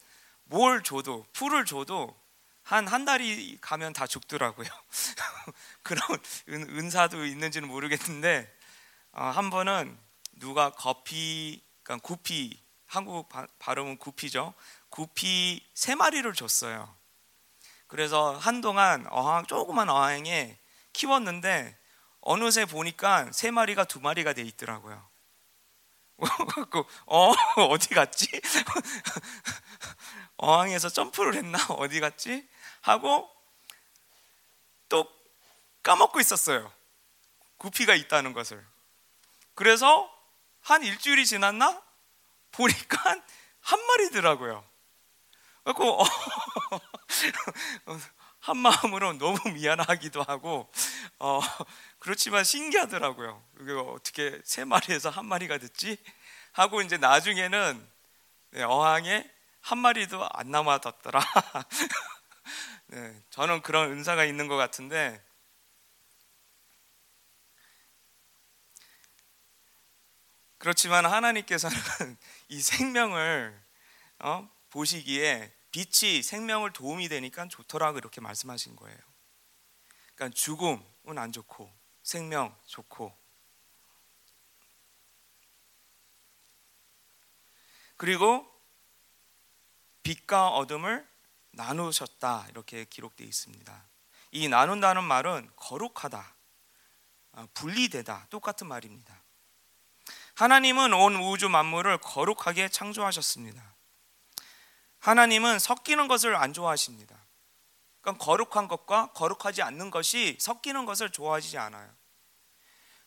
뭘 0.45 0.83
줘도 0.83 1.25
풀을 1.33 1.65
줘도 1.65 2.15
한 2.65 2.87
한 2.87 3.05
달이 3.05 3.59
가면 3.61 3.93
다 3.93 4.07
죽더라고요. 4.07 4.67
그런 5.83 6.01
은, 6.49 6.89
사도 6.89 7.23
있는지는 7.23 7.67
모르겠는데 7.67 8.51
어, 9.11 9.25
한 9.25 9.51
번은 9.51 9.95
누가 10.33 10.71
거피, 10.71 11.61
그러니까 11.83 12.05
구피 12.05 12.59
한국 12.87 13.29
발음은 13.59 13.97
구피죠. 13.97 14.55
구피 14.89 15.63
세 15.75 15.93
마리를 15.93 16.31
줬어요. 16.33 16.93
그래서 17.85 18.35
한동안 18.35 19.05
어항 19.11 19.45
조그만 19.45 19.89
어항에 19.89 20.57
키웠는데 20.91 21.77
어느새 22.21 22.65
보니까 22.65 23.31
세 23.31 23.51
마리가 23.51 23.83
두 23.83 23.99
마리가 23.99 24.33
돼 24.33 24.41
있더라고요. 24.41 25.07
어 27.07 27.31
어디 27.69 27.89
갔지? 27.89 28.27
어항에서 30.37 30.89
점프를 30.89 31.35
했나 31.35 31.57
어디 31.69 31.99
갔지? 31.99 32.47
하고 32.81 33.29
또 34.89 35.07
까먹고 35.83 36.19
있었어요. 36.19 36.71
구피가 37.57 37.95
있다는 37.95 38.33
것을. 38.33 38.65
그래서 39.55 40.11
한 40.61 40.83
일주일이 40.83 41.25
지났나 41.25 41.81
보니까 42.51 43.15
한 43.61 43.85
마리더라고요. 43.85 44.63
그래고 45.63 46.03
한 48.39 48.57
마음으로 48.57 49.13
너무 49.13 49.37
미안하기도 49.53 50.21
하고 50.23 50.69
어, 51.19 51.39
그렇지만 52.05 52.43
신기하더라고요. 52.43 53.43
이게 53.59 53.71
어떻게 53.71 54.39
세 54.43 54.63
마리에서 54.63 55.09
한 55.09 55.25
마리가 55.25 55.57
됐지? 55.57 55.97
하고 56.51 56.83
이제 56.83 56.97
나중에는 56.97 57.89
네, 58.51 58.61
어항에 58.61 59.27
한 59.59 59.79
마리도 59.79 60.29
안 60.33 60.51
남아뒀더라. 60.51 61.19
네, 62.93 63.23
저는 63.31 63.63
그런 63.63 63.91
은사가 63.91 64.23
있는 64.23 64.47
것 64.47 64.55
같은데 64.55 65.19
그렇지만 70.59 71.07
하나님께서는 71.07 71.75
이 72.49 72.61
생명을 72.61 73.59
어, 74.19 74.47
보시기에 74.69 75.51
빛이 75.71 76.21
생명을 76.21 76.71
도움이 76.71 77.09
되니까 77.09 77.47
좋더라고 77.47 77.97
이렇게 77.97 78.21
말씀하신 78.21 78.75
거예요. 78.75 78.99
그러니까 80.13 80.35
죽음은 80.35 81.17
안 81.17 81.31
좋고 81.31 81.84
생명 82.05 82.55
좋고 82.67 83.17
그리고 87.97 88.45
빛과 90.03 90.49
어둠을 90.49 91.07
나누셨다 91.51 92.45
이렇게 92.49 92.85
기록되어 92.85 93.25
있습니다. 93.25 93.87
이 94.31 94.47
나눈다는 94.47 95.03
말은 95.03 95.49
거룩하다, 95.55 96.35
아, 97.31 97.47
분리되다 97.55 98.27
똑같은 98.29 98.67
말입니다. 98.67 99.23
하나님은 100.35 100.93
온 100.93 101.15
우주 101.15 101.49
만물을 101.49 101.97
거룩하게 101.99 102.69
창조하셨습니다. 102.69 103.73
하나님은 104.99 105.57
섞이는 105.57 106.07
것을 106.07 106.35
안 106.35 106.53
좋아하십니다. 106.53 107.24
그러니까 108.05 108.23
거룩한 108.23 108.67
것과 108.67 109.13
거룩하지 109.13 109.63
않는 109.63 109.89
것이 109.89 110.37
섞이는 110.39 110.85
것을 110.85 111.09
좋아하지 111.09 111.57
않아요. 111.57 111.91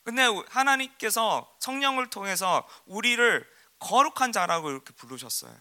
근데 0.03 0.25
하나님께서 0.49 1.57
성령을 1.61 2.11
통해서 2.11 2.69
우리를 2.87 3.49
거룩한 3.79 4.33
자라고 4.33 4.71
이렇게 4.71 4.93
부르셨어요. 4.95 5.57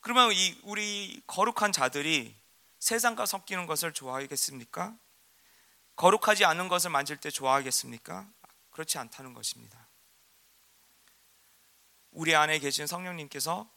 그러면 0.00 0.30
이 0.32 0.58
우리 0.62 1.20
거룩한 1.26 1.72
자들이 1.72 2.38
세상과 2.78 3.26
섞이는 3.26 3.66
것을 3.66 3.92
좋아하겠습니까? 3.92 4.96
거룩하지 5.96 6.44
않은 6.44 6.68
것을 6.68 6.90
만질 6.90 7.16
때 7.16 7.28
좋아하겠습니까? 7.28 8.28
그렇지 8.70 8.98
않다는 8.98 9.34
것입니다. 9.34 9.88
우리 12.12 12.36
안에 12.36 12.60
계신 12.60 12.86
성령님께서 12.86 13.68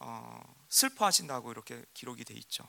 어, 0.00 0.64
슬퍼하신다고 0.68 1.50
이렇게 1.50 1.82
기록이 1.94 2.24
돼 2.24 2.34
있죠. 2.34 2.68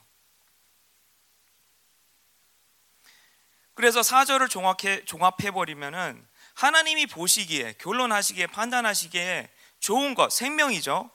그래서 3.73 4.03
사절을 4.03 4.49
종합해 4.49 5.05
종합해 5.05 5.51
버리면은 5.51 6.27
하나님이 6.53 7.07
보시기에 7.07 7.73
결론하시기에 7.79 8.47
판단하시기에 8.47 9.51
좋은 9.79 10.13
것 10.13 10.31
생명이죠. 10.31 11.09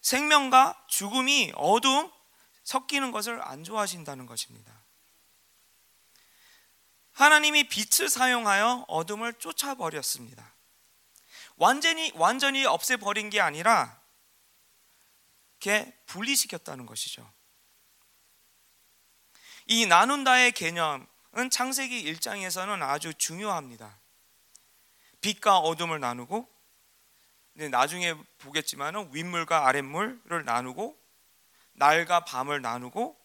생명과 0.00 0.84
죽음이 0.88 1.52
어둠 1.54 2.10
섞이는 2.64 3.12
것을 3.12 3.40
안 3.42 3.64
좋아하신다는 3.64 4.26
것입니다. 4.26 4.84
하나님이 7.12 7.68
빛을 7.68 8.08
사용하여 8.08 8.84
어둠을 8.88 9.34
쫓아버렸습니다. 9.34 10.54
완전히 11.56 12.12
완전히 12.14 12.64
없애버린 12.64 13.30
게 13.30 13.40
아니라 13.40 14.00
이렇게 15.60 15.92
분리시켰다는 16.06 16.86
것이죠. 16.86 17.28
이 19.66 19.86
나눈다의 19.86 20.52
개념은 20.52 21.06
창세기 21.50 22.12
1장에서는 22.12 22.82
아주 22.82 23.14
중요합니다. 23.14 23.98
빛과 25.20 25.58
어둠을 25.58 26.00
나누고 26.00 26.48
나중에 27.70 28.14
보겠지만 28.38 29.10
윗물과 29.12 29.66
아랫물을 29.66 30.44
나누고 30.44 30.98
날과 31.72 32.24
밤을 32.24 32.62
나누고 32.62 33.16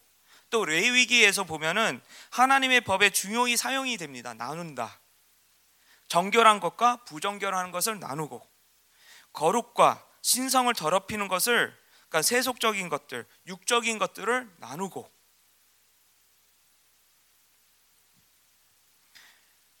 또 0.50 0.64
레위기에서 0.64 1.44
보면은 1.44 2.00
하나님의 2.30 2.82
법에 2.82 3.10
중요히 3.10 3.56
사용이 3.56 3.96
됩니다. 3.96 4.34
나눈다. 4.34 5.00
정결한 6.08 6.60
것과 6.60 7.04
부정결한 7.04 7.70
것을 7.70 7.98
나누고 7.98 8.46
거룩과 9.32 10.06
신성을 10.22 10.72
더럽히는 10.74 11.28
것을 11.28 11.76
그러니까 12.08 12.22
세속적인 12.22 12.88
것들, 12.88 13.26
육적인 13.46 13.98
것들을 13.98 14.48
나누고 14.58 15.10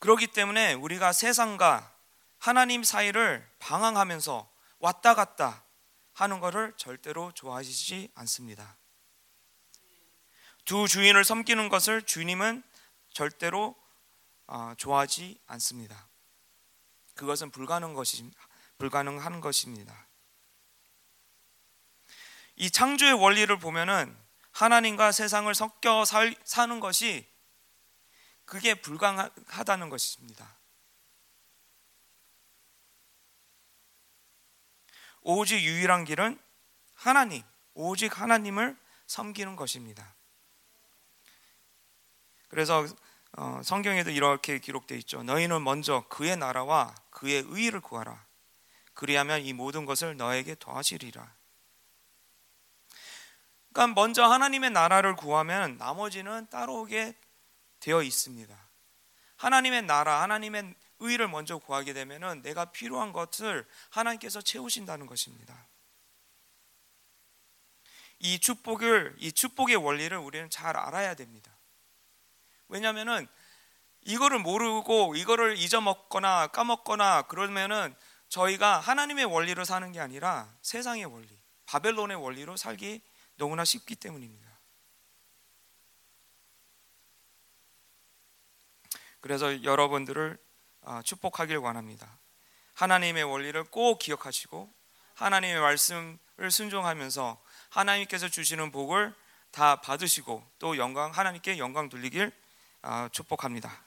그렇기 0.04 0.26
때문에 0.26 0.74
우리가 0.74 1.14
세상과 1.14 1.90
하나님 2.36 2.84
사이를 2.84 3.50
방황하면서 3.58 4.52
왔다 4.78 5.14
갔다 5.14 5.64
하는 6.12 6.40
것을 6.40 6.74
절대로 6.76 7.32
좋아하시지 7.32 8.10
않습니다. 8.14 8.76
두 10.66 10.86
주인을 10.88 11.24
섬기는 11.24 11.70
것을 11.70 12.02
주님은 12.02 12.62
절대로 13.14 13.74
어, 14.46 14.74
좋아하지 14.76 15.40
않습니다. 15.46 16.06
그것은 17.14 17.50
불가능 17.50 17.94
것이 17.94 18.30
불가능한 18.76 19.40
것입니다. 19.40 20.06
이 22.56 22.70
창조의 22.70 23.14
원리를 23.14 23.58
보면은 23.58 24.14
하나님과 24.52 25.12
세상을 25.12 25.54
섞여 25.54 26.04
살, 26.04 26.36
사는 26.44 26.78
것이 26.78 27.26
그게 28.44 28.74
불가능하다는 28.74 29.88
것입니다. 29.88 30.56
오직 35.22 35.62
유일한 35.62 36.04
길은 36.04 36.38
하나님, 36.94 37.42
오직 37.72 38.20
하나님을 38.20 38.76
섬기는 39.06 39.56
것입니다. 39.56 40.14
그래서 42.48 42.86
어, 43.36 43.60
성경에도 43.64 44.10
이렇게 44.10 44.58
기록되어 44.58 44.96
있죠. 44.98 45.22
너희는 45.24 45.64
먼저 45.64 46.04
그의 46.08 46.36
나라와 46.36 46.94
그의 47.10 47.42
의를 47.48 47.80
구하라. 47.80 48.24
그리하면 48.92 49.42
이 49.42 49.52
모든 49.52 49.86
것을 49.86 50.16
너에게 50.16 50.54
더하시리라. 50.58 51.34
그러니까 53.72 54.00
먼저 54.00 54.24
하나님의 54.24 54.70
나라를 54.70 55.16
구하면 55.16 55.76
나머지는 55.78 56.48
따라오게 56.48 57.16
되어 57.84 58.02
있습니다. 58.02 58.56
하나님의 59.36 59.82
나라, 59.82 60.22
하나님의 60.22 60.74
의를 61.00 61.28
먼저 61.28 61.58
구하게 61.58 61.92
되면은 61.92 62.40
내가 62.40 62.66
필요한 62.66 63.12
것을 63.12 63.66
하나님께서 63.90 64.40
채우신다는 64.40 65.06
것입니다. 65.06 65.66
이 68.20 68.38
축복을 68.38 69.16
이 69.18 69.30
축복의 69.32 69.76
원리를 69.76 70.16
우리는 70.16 70.48
잘 70.48 70.78
알아야 70.78 71.14
됩니다. 71.14 71.54
왜냐하면은 72.68 73.28
이거를 74.00 74.38
모르고 74.38 75.14
이거를 75.16 75.58
잊어먹거나 75.58 76.46
까먹거나 76.48 77.22
그러면은 77.22 77.94
저희가 78.30 78.80
하나님의 78.80 79.26
원리로 79.26 79.64
사는 79.64 79.92
게 79.92 80.00
아니라 80.00 80.50
세상의 80.62 81.04
원리, 81.04 81.28
바벨론의 81.66 82.16
원리로 82.16 82.56
살기 82.56 83.02
너무나 83.36 83.62
쉽기 83.66 83.94
때문입니다. 83.96 84.53
그래서 89.24 89.64
여러분들을 89.64 90.36
아, 90.82 91.00
축복하길 91.00 91.56
원합니다. 91.56 92.18
하나님의 92.74 93.24
원리를 93.24 93.64
꼭 93.70 93.98
기억하시고 93.98 94.70
하나님의 95.14 95.62
말씀을 95.62 96.50
순종하면서 96.50 97.42
하나님께서 97.70 98.28
주시는 98.28 98.70
복을 98.70 99.14
다 99.50 99.76
받으시고 99.76 100.46
또 100.58 100.76
영광 100.76 101.10
하나님께 101.10 101.56
영광 101.56 101.88
돌리길 101.88 102.32
아, 102.82 103.08
축복합니다. 103.12 103.82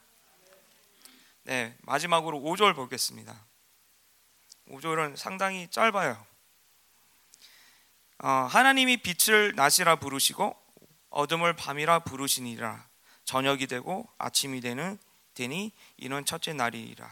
네, 1.43 1.77
마지막으로 1.81 2.39
5절 2.39 2.75
보겠습니다. 2.75 3.39
5절은 4.69 5.17
상당히 5.17 5.67
짧아요. 5.69 6.25
어, 8.23 8.27
하나님이 8.27 9.03
빛을 9.03 9.53
낮이라 9.55 9.97
부르시고 9.97 10.59
어둠을 11.11 11.53
밤이라 11.53 11.99
부르시니라 11.99 12.87
저녁이 13.25 13.67
되고 13.67 14.09
아침이 14.17 14.61
되는 14.61 14.97
되니 15.37 15.71
이는 15.97 16.25
첫째 16.25 16.53
날이라. 16.53 17.07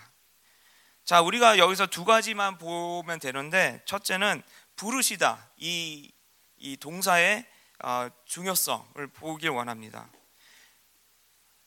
자, 1.03 1.21
우리가 1.21 1.59
여기서 1.59 1.85
두 1.85 2.03
가지만 2.05 2.57
보면 2.57 3.19
되는데 3.19 3.83
첫째는 3.85 4.41
부르시다 4.75 5.47
이, 5.57 6.11
이 6.57 6.75
동사의 6.77 7.45
어, 7.83 8.09
중요성을 8.25 9.07
보길 9.13 9.49
원합니다. 9.49 10.09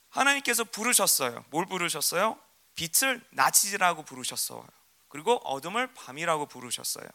하나님께서 0.09 0.64
부르셨어요. 0.64 1.44
뭘 1.51 1.66
부르셨어요? 1.66 2.37
빛을 2.75 3.25
낮이라고 3.31 4.03
부르셨어요. 4.03 4.66
그리고 5.09 5.37
어둠을 5.44 5.94
밤이라고 5.94 6.47
부르셨어요. 6.47 7.07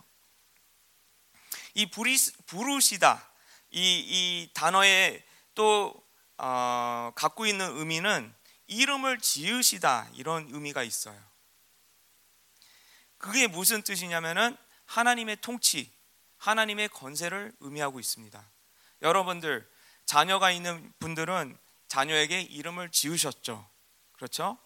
이 1.74 1.90
부리, 1.90 2.16
부르시다 2.46 3.30
이, 3.72 4.00
이 4.00 4.50
단어의 4.54 5.22
또 5.56 5.94
어, 6.38 7.12
갖고 7.16 7.46
있는 7.46 7.78
의미는 7.78 8.34
이름을 8.74 9.20
지으시다 9.20 10.10
이런 10.14 10.48
의미가 10.52 10.84
있어요. 10.84 11.20
그게 13.18 13.48
무슨 13.48 13.82
뜻이냐면은 13.82 14.58
하나님의 14.86 15.38
통치, 15.42 15.92
하나님의 16.38 16.90
건세를 16.90 17.54
의미하고 17.62 18.00
있습니다. 18.00 18.44
여러분들 19.02 19.70
자녀가 20.06 20.52
있는 20.52 20.92
분들은 21.00 21.58
자녀에게 21.88 22.42
이름을 22.42 22.90
지으셨죠. 22.90 23.70
그렇죠? 24.14 24.58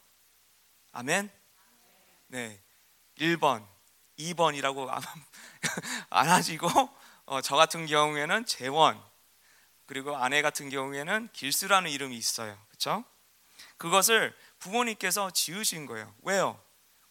아멘. 0.92 1.30
네. 2.28 2.62
1번, 3.20 3.68
2번이라고 4.18 4.90
안 6.10 6.30
하시고 6.30 6.68
어, 7.26 7.42
저 7.42 7.56
같은 7.56 7.86
경우에는 7.86 8.46
재원 8.46 9.02
그리고 9.86 10.16
아내 10.16 10.42
같은 10.42 10.70
경우에는 10.70 11.30
길스라는 11.34 11.92
이름이 11.92 12.16
있어요. 12.18 12.58
그렇죠? 12.70 13.04
그것을 13.78 14.36
부모님께서 14.60 15.32
지으신 15.32 15.86
거예요. 15.86 16.14
왜요? 16.24 16.62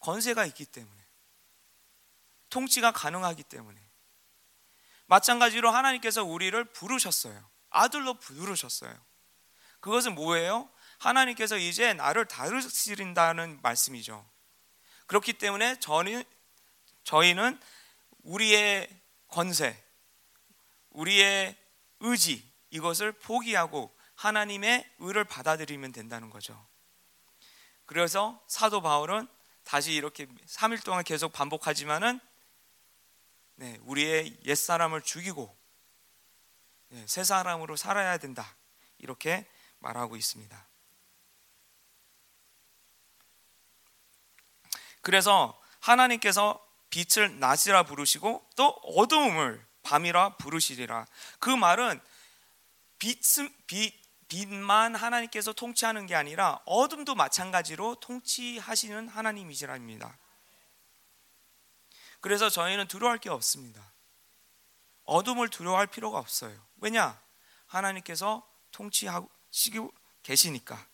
권세가 0.00 0.44
있기 0.46 0.64
때문에. 0.66 0.96
통치가 2.50 2.92
가능하기 2.92 3.42
때문에. 3.44 3.80
마찬가지로 5.06 5.70
하나님께서 5.70 6.24
우리를 6.24 6.64
부르셨어요. 6.64 7.48
아들로 7.70 8.14
부르셨어요. 8.14 8.94
그것은 9.80 10.14
뭐예요? 10.14 10.68
하나님께서 10.98 11.58
이제 11.58 11.92
나를 11.94 12.26
다루시린다는 12.26 13.60
말씀이죠. 13.62 14.28
그렇기 15.06 15.34
때문에 15.34 15.78
저는 15.78 16.24
저희는 17.04 17.60
우리의 18.22 18.88
권세, 19.28 19.80
우리의 20.90 21.56
의지 22.00 22.50
이것을 22.70 23.12
포기하고 23.12 23.95
하나님의 24.16 24.90
의를 24.98 25.24
받아들이면 25.24 25.92
된다는 25.92 26.30
거죠. 26.30 26.66
그래서 27.84 28.42
사도 28.48 28.82
바울은 28.82 29.28
다시 29.64 29.92
이렇게 29.92 30.26
3일 30.26 30.84
동안 30.84 31.04
계속 31.04 31.32
반복하지만은 31.32 32.20
네, 33.56 33.78
우리의 33.82 34.38
옛 34.44 34.54
사람을 34.54 35.02
죽이고 35.02 35.56
네, 36.88 37.06
새 37.06 37.24
사람으로 37.24 37.76
살아야 37.76 38.18
된다. 38.18 38.56
이렇게 38.98 39.46
말하고 39.78 40.16
있습니다. 40.16 40.66
그래서 45.02 45.60
하나님께서 45.80 46.64
빛을 46.90 47.38
낮이라 47.38 47.84
부르시고 47.84 48.48
또 48.56 48.68
어두움을 48.68 49.64
밤이라 49.82 50.36
부르시리라. 50.36 51.06
그 51.38 51.50
말은 51.50 52.00
빛, 52.98 53.20
빛, 53.66 54.05
빛만 54.28 54.94
하나님께서 54.94 55.52
통치하는 55.52 56.06
게 56.06 56.14
아니라 56.14 56.60
어둠도 56.64 57.14
마찬가지로 57.14 57.96
통치하시는 57.96 59.08
하나님이시랍니다. 59.08 60.18
그래서 62.20 62.48
저희는 62.50 62.88
두려워할 62.88 63.18
게 63.18 63.30
없습니다. 63.30 63.92
어둠을 65.04 65.48
두려워할 65.48 65.86
필요가 65.86 66.18
없어요. 66.18 66.60
왜냐? 66.78 67.20
하나님께서 67.66 68.46
통치하시고 68.72 69.92
계시니까. 70.22 70.86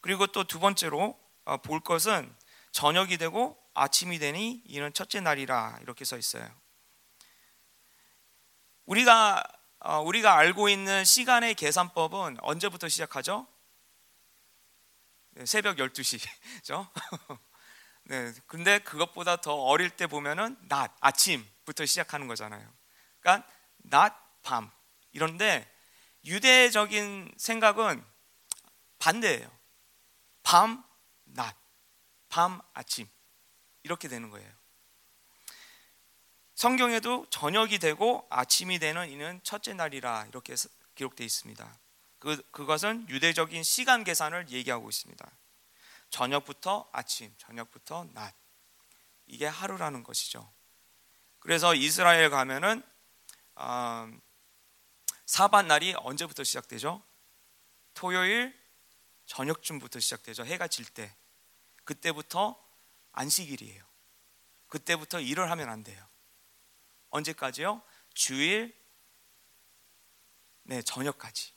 그리고 0.00 0.26
또 0.26 0.44
두 0.44 0.58
번째로 0.60 1.18
어, 1.44 1.56
볼 1.58 1.80
것은 1.80 2.34
저녁이 2.72 3.18
되고 3.18 3.58
아침이 3.74 4.18
되니 4.18 4.62
이는 4.66 4.92
첫째 4.92 5.20
날이라 5.20 5.78
이렇게 5.82 6.04
써 6.04 6.16
있어요. 6.16 6.48
우리가 8.86 9.42
어, 9.42 9.63
우리가 10.04 10.36
알고 10.36 10.68
있는 10.68 11.04
시간의 11.04 11.54
계산법은 11.54 12.38
언제부터 12.40 12.88
시작하죠? 12.88 13.46
네, 15.32 15.46
새벽 15.46 15.76
12시죠. 15.76 16.88
네, 18.04 18.32
근데 18.46 18.78
그것보다 18.80 19.36
더 19.36 19.54
어릴 19.54 19.90
때 19.90 20.06
보면은 20.06 20.56
낮, 20.68 20.94
아침부터 21.00 21.86
시작하는 21.86 22.26
거잖아요. 22.28 22.70
그러니까 23.20 23.48
낮, 23.78 24.14
밤. 24.42 24.70
이런데 25.12 25.70
유대적인 26.24 27.34
생각은 27.36 28.04
반대예요. 28.98 29.50
밤, 30.42 30.84
낮, 31.24 31.56
밤, 32.28 32.60
아침. 32.74 33.08
이렇게 33.82 34.08
되는 34.08 34.30
거예요. 34.30 34.50
성경에도 36.54 37.26
저녁이 37.30 37.78
되고 37.78 38.26
아침이 38.30 38.78
되는 38.78 39.10
이는 39.10 39.40
첫째 39.42 39.74
날이라 39.74 40.26
이렇게 40.28 40.54
기록되어 40.94 41.24
있습니다. 41.24 41.78
그, 42.20 42.42
그것은 42.52 43.08
유대적인 43.08 43.62
시간 43.62 44.04
계산을 44.04 44.50
얘기하고 44.50 44.88
있습니다. 44.88 45.30
저녁부터 46.10 46.88
아침, 46.92 47.34
저녁부터 47.38 48.08
낮. 48.12 48.34
이게 49.26 49.46
하루라는 49.46 50.04
것이죠. 50.04 50.48
그래서 51.40 51.74
이스라엘 51.74 52.30
가면은 52.30 52.82
어, 53.56 54.10
사반 55.26 55.66
날이 55.68 55.94
언제부터 55.98 56.44
시작되죠? 56.44 57.02
토요일 57.94 58.58
저녁쯤부터 59.26 60.00
시작되죠. 60.00 60.44
해가 60.44 60.68
질 60.68 60.84
때. 60.86 61.14
그때부터 61.84 62.58
안식일이에요. 63.12 63.84
그때부터 64.68 65.20
일을 65.20 65.50
하면 65.50 65.68
안 65.68 65.82
돼요. 65.84 66.04
언제까지요? 67.14 67.80
주일 68.12 68.76
네, 70.64 70.82
저녁까지. 70.82 71.52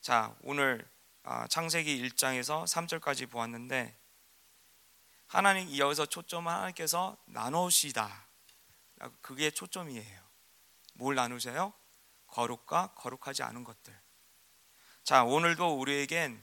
자, 0.00 0.34
오늘 0.42 0.88
아, 1.24 1.46
창세기 1.46 2.02
1장에서 2.08 2.64
3절까지 2.64 3.30
보았는데 3.30 3.98
하나님 5.26 5.76
여기서 5.76 6.06
초점은 6.06 6.52
하나님께서 6.52 7.18
나누시다. 7.26 8.26
그게 9.20 9.50
초점이에요. 9.50 10.22
뭘 10.94 11.16
나누세요? 11.16 11.74
거룩과 12.28 12.94
거룩하지 12.94 13.42
않은 13.42 13.64
것들. 13.64 13.94
자, 15.02 15.24
오늘도 15.24 15.78
우리에겐 15.78 16.42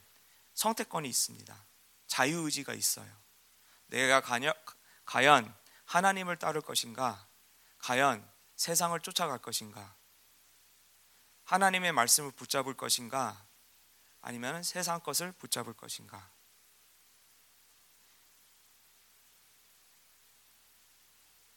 선택권이 0.54 1.10
있습니다. 1.10 1.66
자유의지가 2.08 2.74
있어요. 2.74 3.12
내가 3.88 4.22
과연 5.06 5.61
하나님을 5.92 6.40
따를 6.40 6.62
것인가? 6.62 7.28
과연 7.80 8.26
세상을 8.56 8.98
쫓아갈 9.02 9.40
것인가? 9.40 9.94
하나님의 11.44 11.92
말씀을 11.92 12.32
붙잡을 12.32 12.76
것인가? 12.76 13.46
아니면 14.22 14.64
세상 14.64 15.02
것을 15.02 15.34
붙잡을 15.34 15.74
것인가? 15.74 16.32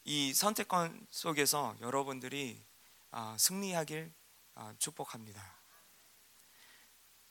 이 0.03 0.33
선택권 0.33 1.07
속에서 1.09 1.77
여러분들이 1.79 2.61
아, 3.11 3.37
승리하길 3.39 4.13
아, 4.55 4.75
축복합니다. 4.79 5.55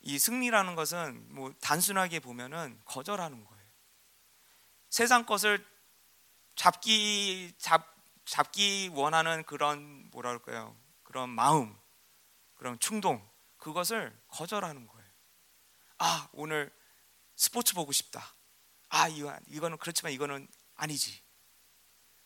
이 0.01 0.19
승리라는 0.19 0.75
것은 0.75 1.35
뭐 1.35 1.53
단순하게 1.61 2.21
보면은 2.21 2.81
거절하는 2.87 3.45
거예요. 3.45 3.65
세상 4.89 5.27
것을 5.27 5.74
잡기 6.55 7.55
잡 7.59 7.95
잡기 8.25 8.91
원하는 8.93 9.43
그런 9.45 10.11
뭐랄까요? 10.11 10.77
그런 11.03 11.29
마음, 11.29 11.79
그런 12.55 12.79
충동, 12.79 13.27
그것을 13.59 14.19
거절하는 14.29 14.87
거예요. 14.87 15.11
아, 15.99 16.29
오늘 16.33 16.73
스포츠 17.37 17.75
보고 17.75 17.93
싶다. 17.93 18.35
아, 18.89 19.09
이거 19.09 19.37
이거는 19.47 19.79
그렇지만 19.79 20.13
이거는 20.13 20.49
아니지. 20.75 21.23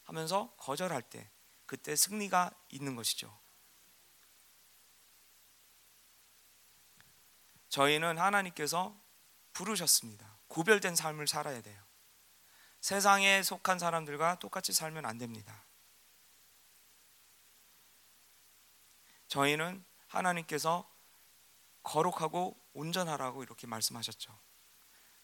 하면서 0.05 0.55
거절할 0.57 1.03
때 1.03 1.31
그때 1.66 1.95
승리가 1.95 2.51
있는 2.70 2.97
것이죠. 2.97 3.39
저희는 7.68 8.18
하나님께서 8.18 8.99
부르셨습니다. 9.53 10.39
구별된 10.47 10.97
삶을 10.97 11.26
살아야 11.26 11.61
돼요. 11.61 11.88
세상에 12.81 13.43
속한 13.43 13.79
사람들과 13.79 14.39
똑같이 14.39 14.72
살면 14.72 15.05
안 15.05 15.18
됩니다. 15.18 15.64
저희는 19.29 19.85
하나님께서 20.07 20.89
거룩하고 21.83 22.59
온전하라고 22.72 23.43
이렇게 23.43 23.66
말씀하셨죠. 23.66 24.39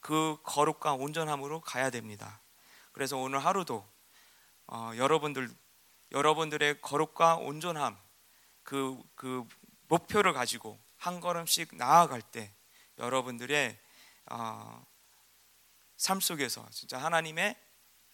그 0.01 0.37
거룩과 0.43 0.95
온전함으로 0.95 1.61
가야 1.61 1.91
됩니다. 1.91 2.41
그래서 2.93 3.17
오늘 3.17 3.39
하루도 3.39 3.87
어, 4.67 4.93
여러분들 4.97 5.51
여러분들의 6.13 6.81
거룩과 6.81 7.37
온전함 7.37 7.99
그, 8.63 9.03
그 9.15 9.47
목표를 9.89 10.33
가지고 10.33 10.79
한 10.97 11.21
걸음씩 11.21 11.77
나아갈 11.77 12.23
때 12.23 12.55
여러분들의 12.99 13.79
어, 14.31 14.87
삶 15.97 16.21
속에서 16.21 16.69
진짜 16.71 16.99
하나님의 16.99 17.57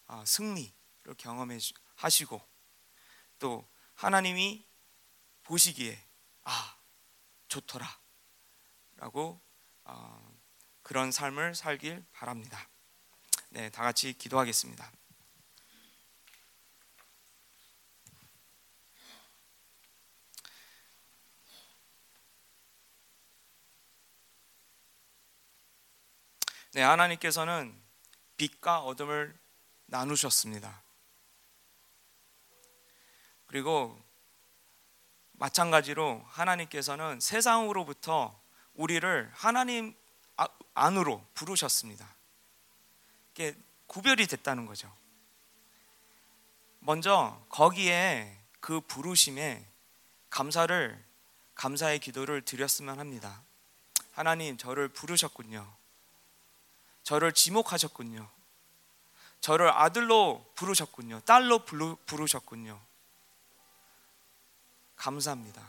어, 0.06 0.24
승리를 0.26 0.72
경험해 1.16 1.58
하시고 1.96 2.40
또 3.38 3.68
하나님이 3.94 4.66
보시기에 5.42 5.98
아 6.42 6.76
좋더라라고 7.48 9.40
어, 9.84 10.40
그런 10.82 11.12
삶을 11.12 11.54
살길 11.54 12.04
바랍니다. 12.12 12.68
네, 13.50 13.70
다 13.70 13.82
같이 13.82 14.12
기도하겠습니다. 14.12 14.90
네, 26.72 26.82
하나님께서는 26.82 27.74
빛과 28.36 28.80
어둠을 28.80 29.36
나누셨습니다. 29.86 30.82
그리고 33.46 34.00
마찬가지로 35.32 36.22
하나님께서는 36.28 37.18
세상으로부터 37.18 38.38
우리를 38.74 39.28
하나님 39.34 39.96
아, 40.36 40.46
안으로 40.74 41.26
부르셨습니다. 41.34 42.06
이게 43.32 43.56
구별이 43.86 44.28
됐다는 44.28 44.66
거죠. 44.66 44.94
먼저 46.78 47.44
거기에 47.48 48.38
그 48.60 48.80
부르심에 48.80 49.66
감사를 50.30 51.04
감사의 51.56 51.98
기도를 51.98 52.42
드렸으면 52.42 53.00
합니다. 53.00 53.42
하나님 54.12 54.56
저를 54.56 54.88
부르셨군요. 54.88 55.79
저를 57.02 57.32
지목하셨군요. 57.32 58.28
저를 59.40 59.70
아들로 59.70 60.44
부르셨군요. 60.54 61.20
딸로 61.20 61.64
부르셨군요. 62.06 62.80
감사합니다. 64.96 65.66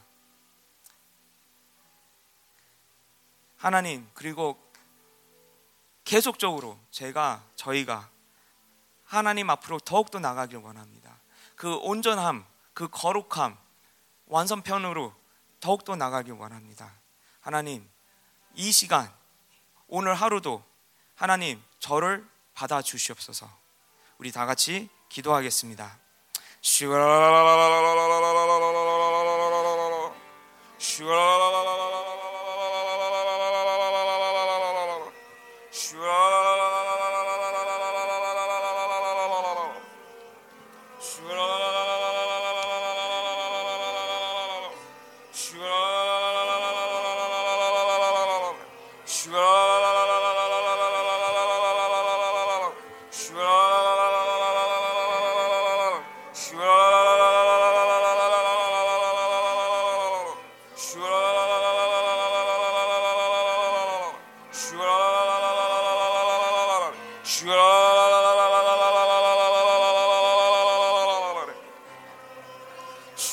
하나님, 3.58 4.10
그리고 4.14 4.62
계속적으로 6.04 6.78
제가, 6.90 7.44
저희가 7.56 8.10
하나님 9.06 9.50
앞으로 9.50 9.80
더욱더 9.80 10.20
나가길 10.20 10.58
원합니다. 10.58 11.20
그 11.56 11.76
온전함, 11.76 12.46
그 12.74 12.88
거룩함, 12.90 13.58
완성편으로 14.26 15.14
더욱더 15.60 15.96
나가길 15.96 16.34
원합니다. 16.34 16.92
하나님, 17.40 17.88
이 18.56 18.72
시간, 18.72 19.14
오늘 19.88 20.16
하루도 20.16 20.64
하나님, 21.22 21.62
저를 21.78 22.26
받아 22.56 22.82
주시옵소서. 22.82 23.48
우리 24.18 24.32
다 24.32 24.48
같이 24.48 24.90
기도하겠습니다. 25.10 26.00
가 31.04 31.71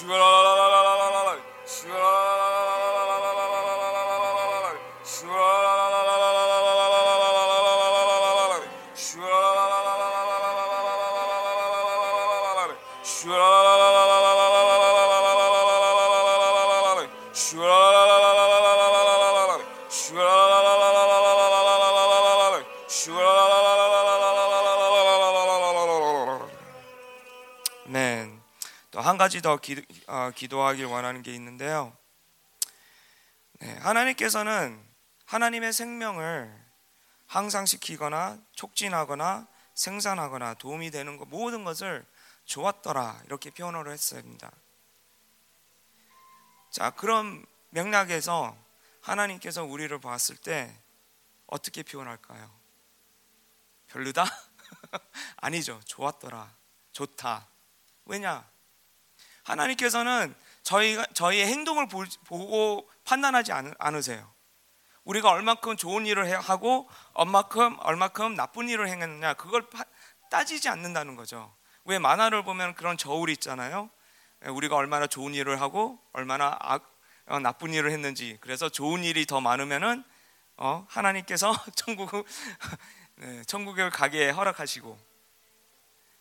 지 0.08 1.86
더 29.48 29.56
기, 29.56 29.82
어, 30.08 30.30
기도하길 30.34 30.84
원하는 30.84 31.22
게 31.22 31.32
있는데요. 31.32 31.96
네, 33.60 33.72
하나님께서는 33.78 34.78
하나님의 35.24 35.72
생명을 35.72 36.54
항상시키거나 37.28 38.38
촉진하거나 38.52 39.48
생산하거나 39.72 40.52
도움이 40.54 40.90
되는 40.90 41.16
것 41.16 41.26
모든 41.28 41.64
것을 41.64 42.04
좋았더라 42.44 43.22
이렇게 43.24 43.48
표현을 43.48 43.90
했습니다. 43.90 44.52
자 46.70 46.90
그런 46.90 47.46
맥락에서 47.70 48.54
하나님께서 49.00 49.64
우리를 49.64 49.98
봤을 49.98 50.36
때 50.36 50.78
어떻게 51.46 51.82
표현할까요? 51.82 52.50
별로다? 53.86 54.26
아니죠. 55.40 55.80
좋았더라. 55.86 56.54
좋다. 56.92 57.48
왜냐? 58.04 58.57
하나님께서는 59.48 60.34
저희가 60.62 61.06
저희의 61.14 61.46
행동을 61.46 61.88
보고 62.26 62.88
판단하지 63.04 63.52
않으세요. 63.78 64.30
우리가 65.04 65.30
얼마큼 65.30 65.76
좋은 65.76 66.04
일을 66.04 66.38
하고 66.38 66.88
얼마큼 67.14 67.78
얼마큼 67.80 68.34
나쁜 68.34 68.68
일을 68.68 68.88
행했느냐 68.88 69.34
그걸 69.34 69.66
따지지 70.30 70.68
않는다는 70.68 71.16
거죠. 71.16 71.54
왜 71.84 71.98
만화를 71.98 72.44
보면 72.44 72.74
그런 72.74 72.98
저울이 72.98 73.32
있잖아요. 73.32 73.88
예, 74.44 74.50
우리가 74.50 74.76
얼마나 74.76 75.06
좋은 75.06 75.34
일을 75.34 75.60
하고 75.62 75.98
얼마나 76.12 76.56
악, 76.60 76.94
어, 77.26 77.38
나쁜 77.38 77.72
일을 77.72 77.90
했는지 77.90 78.36
그래서 78.42 78.68
좋은 78.68 79.02
일이 79.02 79.24
더 79.24 79.40
많으면은 79.40 80.04
어, 80.58 80.86
하나님께서 80.90 81.54
천국 81.74 82.26
네, 83.14 83.42
천국에 83.44 83.88
가게 83.88 84.28
허락하시고 84.28 84.98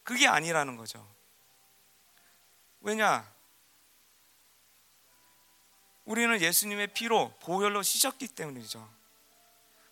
그게 0.04 0.28
아니라는 0.28 0.78
거죠. 0.78 1.06
왜냐? 2.82 3.32
우리는 6.06 6.40
예수님의 6.40 6.94
피로 6.94 7.34
보혈로 7.42 7.84
씻었기 7.84 8.30
때문이죠. 8.30 8.88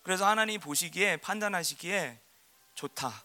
그래서 0.02 0.26
하나님 0.26 0.60
보시기에 0.60 1.18
판단하시기에 1.18 2.20
좋다. 2.74 3.24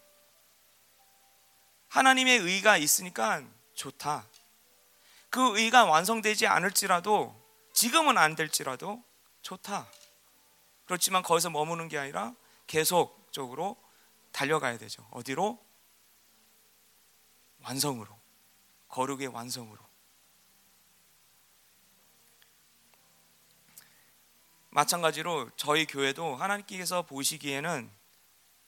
하나님의 1.88 2.40
의가 2.40 2.78
있으니까 2.78 3.44
좋다. 3.76 4.28
그 5.30 5.58
의가 5.58 5.86
완성되지 5.86 6.48
않을지라도 6.48 7.40
지금은 7.74 8.18
안 8.18 8.36
될지라도 8.36 9.04
좋다. 9.42 9.90
그렇지만 10.86 11.24
거기서 11.24 11.50
머무는 11.50 11.88
게 11.88 11.98
아니라 11.98 12.36
계속적으로 12.68 13.78
달려가야 14.32 14.78
되죠. 14.78 15.08
어디로? 15.12 15.58
완성으로. 17.64 18.21
거룩의 18.92 19.28
완성으로. 19.28 19.80
마찬가지로 24.70 25.50
저희 25.58 25.86
교회도 25.86 26.36
하나님께서 26.36 27.02
보시기에는 27.02 27.92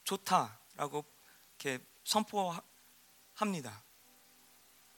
좋다라고 0.03 1.05
이렇게 1.59 1.83
선포합니다. 2.03 3.83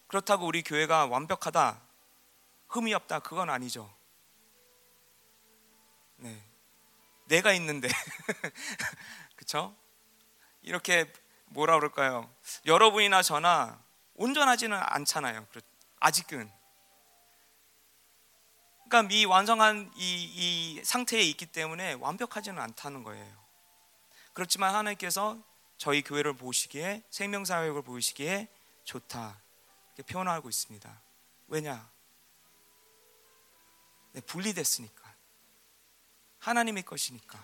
그렇다고 0.08 0.48
우리 0.48 0.64
교회가 0.64 1.06
완벽하다, 1.08 1.82
흠이 2.70 2.94
없다 2.94 3.20
그건 3.20 3.50
아니죠. 3.50 3.94
네. 6.18 6.42
내가 7.26 7.54
있는데. 7.54 7.88
그렇죠? 9.36 9.76
이렇게 10.62 11.12
뭐라 11.48 11.76
그럴까요? 11.76 12.34
여러분이나 12.66 13.22
저나 13.22 13.85
온전하지는 14.16 14.78
않잖아요. 14.82 15.46
아직은. 16.00 16.52
그러니까 18.88 19.04
미 19.04 19.26
완성한 19.26 19.92
이, 19.96 20.78
이 20.78 20.84
상태에 20.84 21.22
있기 21.22 21.48
때문에 21.48 21.94
완벽하지는 21.94 22.62
않다는 22.62 23.04
거예요. 23.04 23.46
그렇지만 24.34 24.76
하나님께서 24.76 25.40
저희 25.78 26.02
교회를 26.02 26.34
보시기에 26.34 27.04
생명사역을 27.10 27.82
보시기에 27.82 28.48
좋다 28.84 29.42
이렇게 29.96 30.14
표현하고 30.14 30.50
있습니다. 30.50 31.02
왜냐? 31.48 31.90
네, 34.14 34.22
분리됐으니까. 34.22 35.16
하나님의 36.40 36.84
것이니까. 36.84 37.44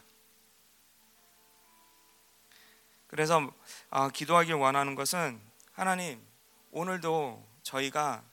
그래서 3.07 3.51
아, 3.89 4.09
기도하길 4.09 4.53
원하는 4.53 4.95
것은 4.95 5.41
하나님 5.73 6.25
오늘도 6.71 7.47
저희가 7.63 8.23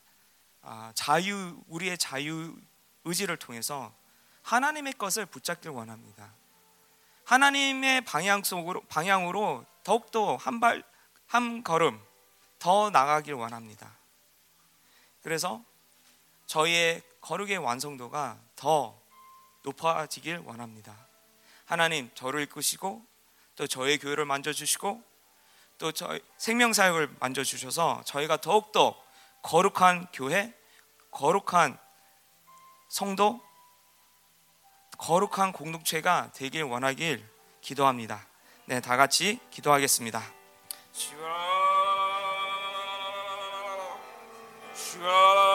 아, 0.63 0.93
자유 0.95 1.61
우리의 1.69 1.99
자유 1.99 2.57
의지를 3.05 3.37
통해서 3.37 3.93
하나님의 4.43 4.95
것을 4.95 5.27
붙잡길 5.27 5.71
원합니다. 5.71 6.33
하나님의 7.25 8.03
방향 8.03 8.43
속으로 8.43 8.83
방향으로 8.89 9.65
더욱더 9.85 10.37
한 10.37 10.61
발 10.61 10.83
한 11.29 11.63
걸음 11.63 12.01
더 12.59 12.89
나가길 12.91 13.35
원합니다. 13.35 13.93
그래서 15.23 15.63
저희의 16.47 17.03
거룩의 17.21 17.59
완성도가 17.59 18.41
더 18.57 18.99
높아지길 19.63 20.39
원합니다. 20.39 20.97
하나님 21.67 22.11
저를 22.15 22.41
이끄시고 22.43 23.05
또 23.57 23.67
저의 23.67 23.99
교회를 23.99 24.25
만져 24.25 24.55
주시고 24.55 25.03
또 25.79 25.93
저희 25.93 26.21
생명 26.37 26.73
사역을 26.73 27.09
만져 27.21 27.45
주셔서 27.45 28.03
저희가 28.05 28.39
더욱더 28.39 29.01
거룩한 29.43 30.09
교회, 30.13 30.53
거룩한 31.13 31.79
성도, 32.89 33.41
거룩한 34.99 35.53
공동체가 35.53 36.33
되길 36.35 36.65
원하길 36.65 37.25
기도합니다. 37.61 38.27
네, 38.65 38.81
다 38.81 38.97
같이 38.97 39.39
기도하겠습니다. 39.51 40.21
주여, 40.93 41.19
주여. 44.75 45.48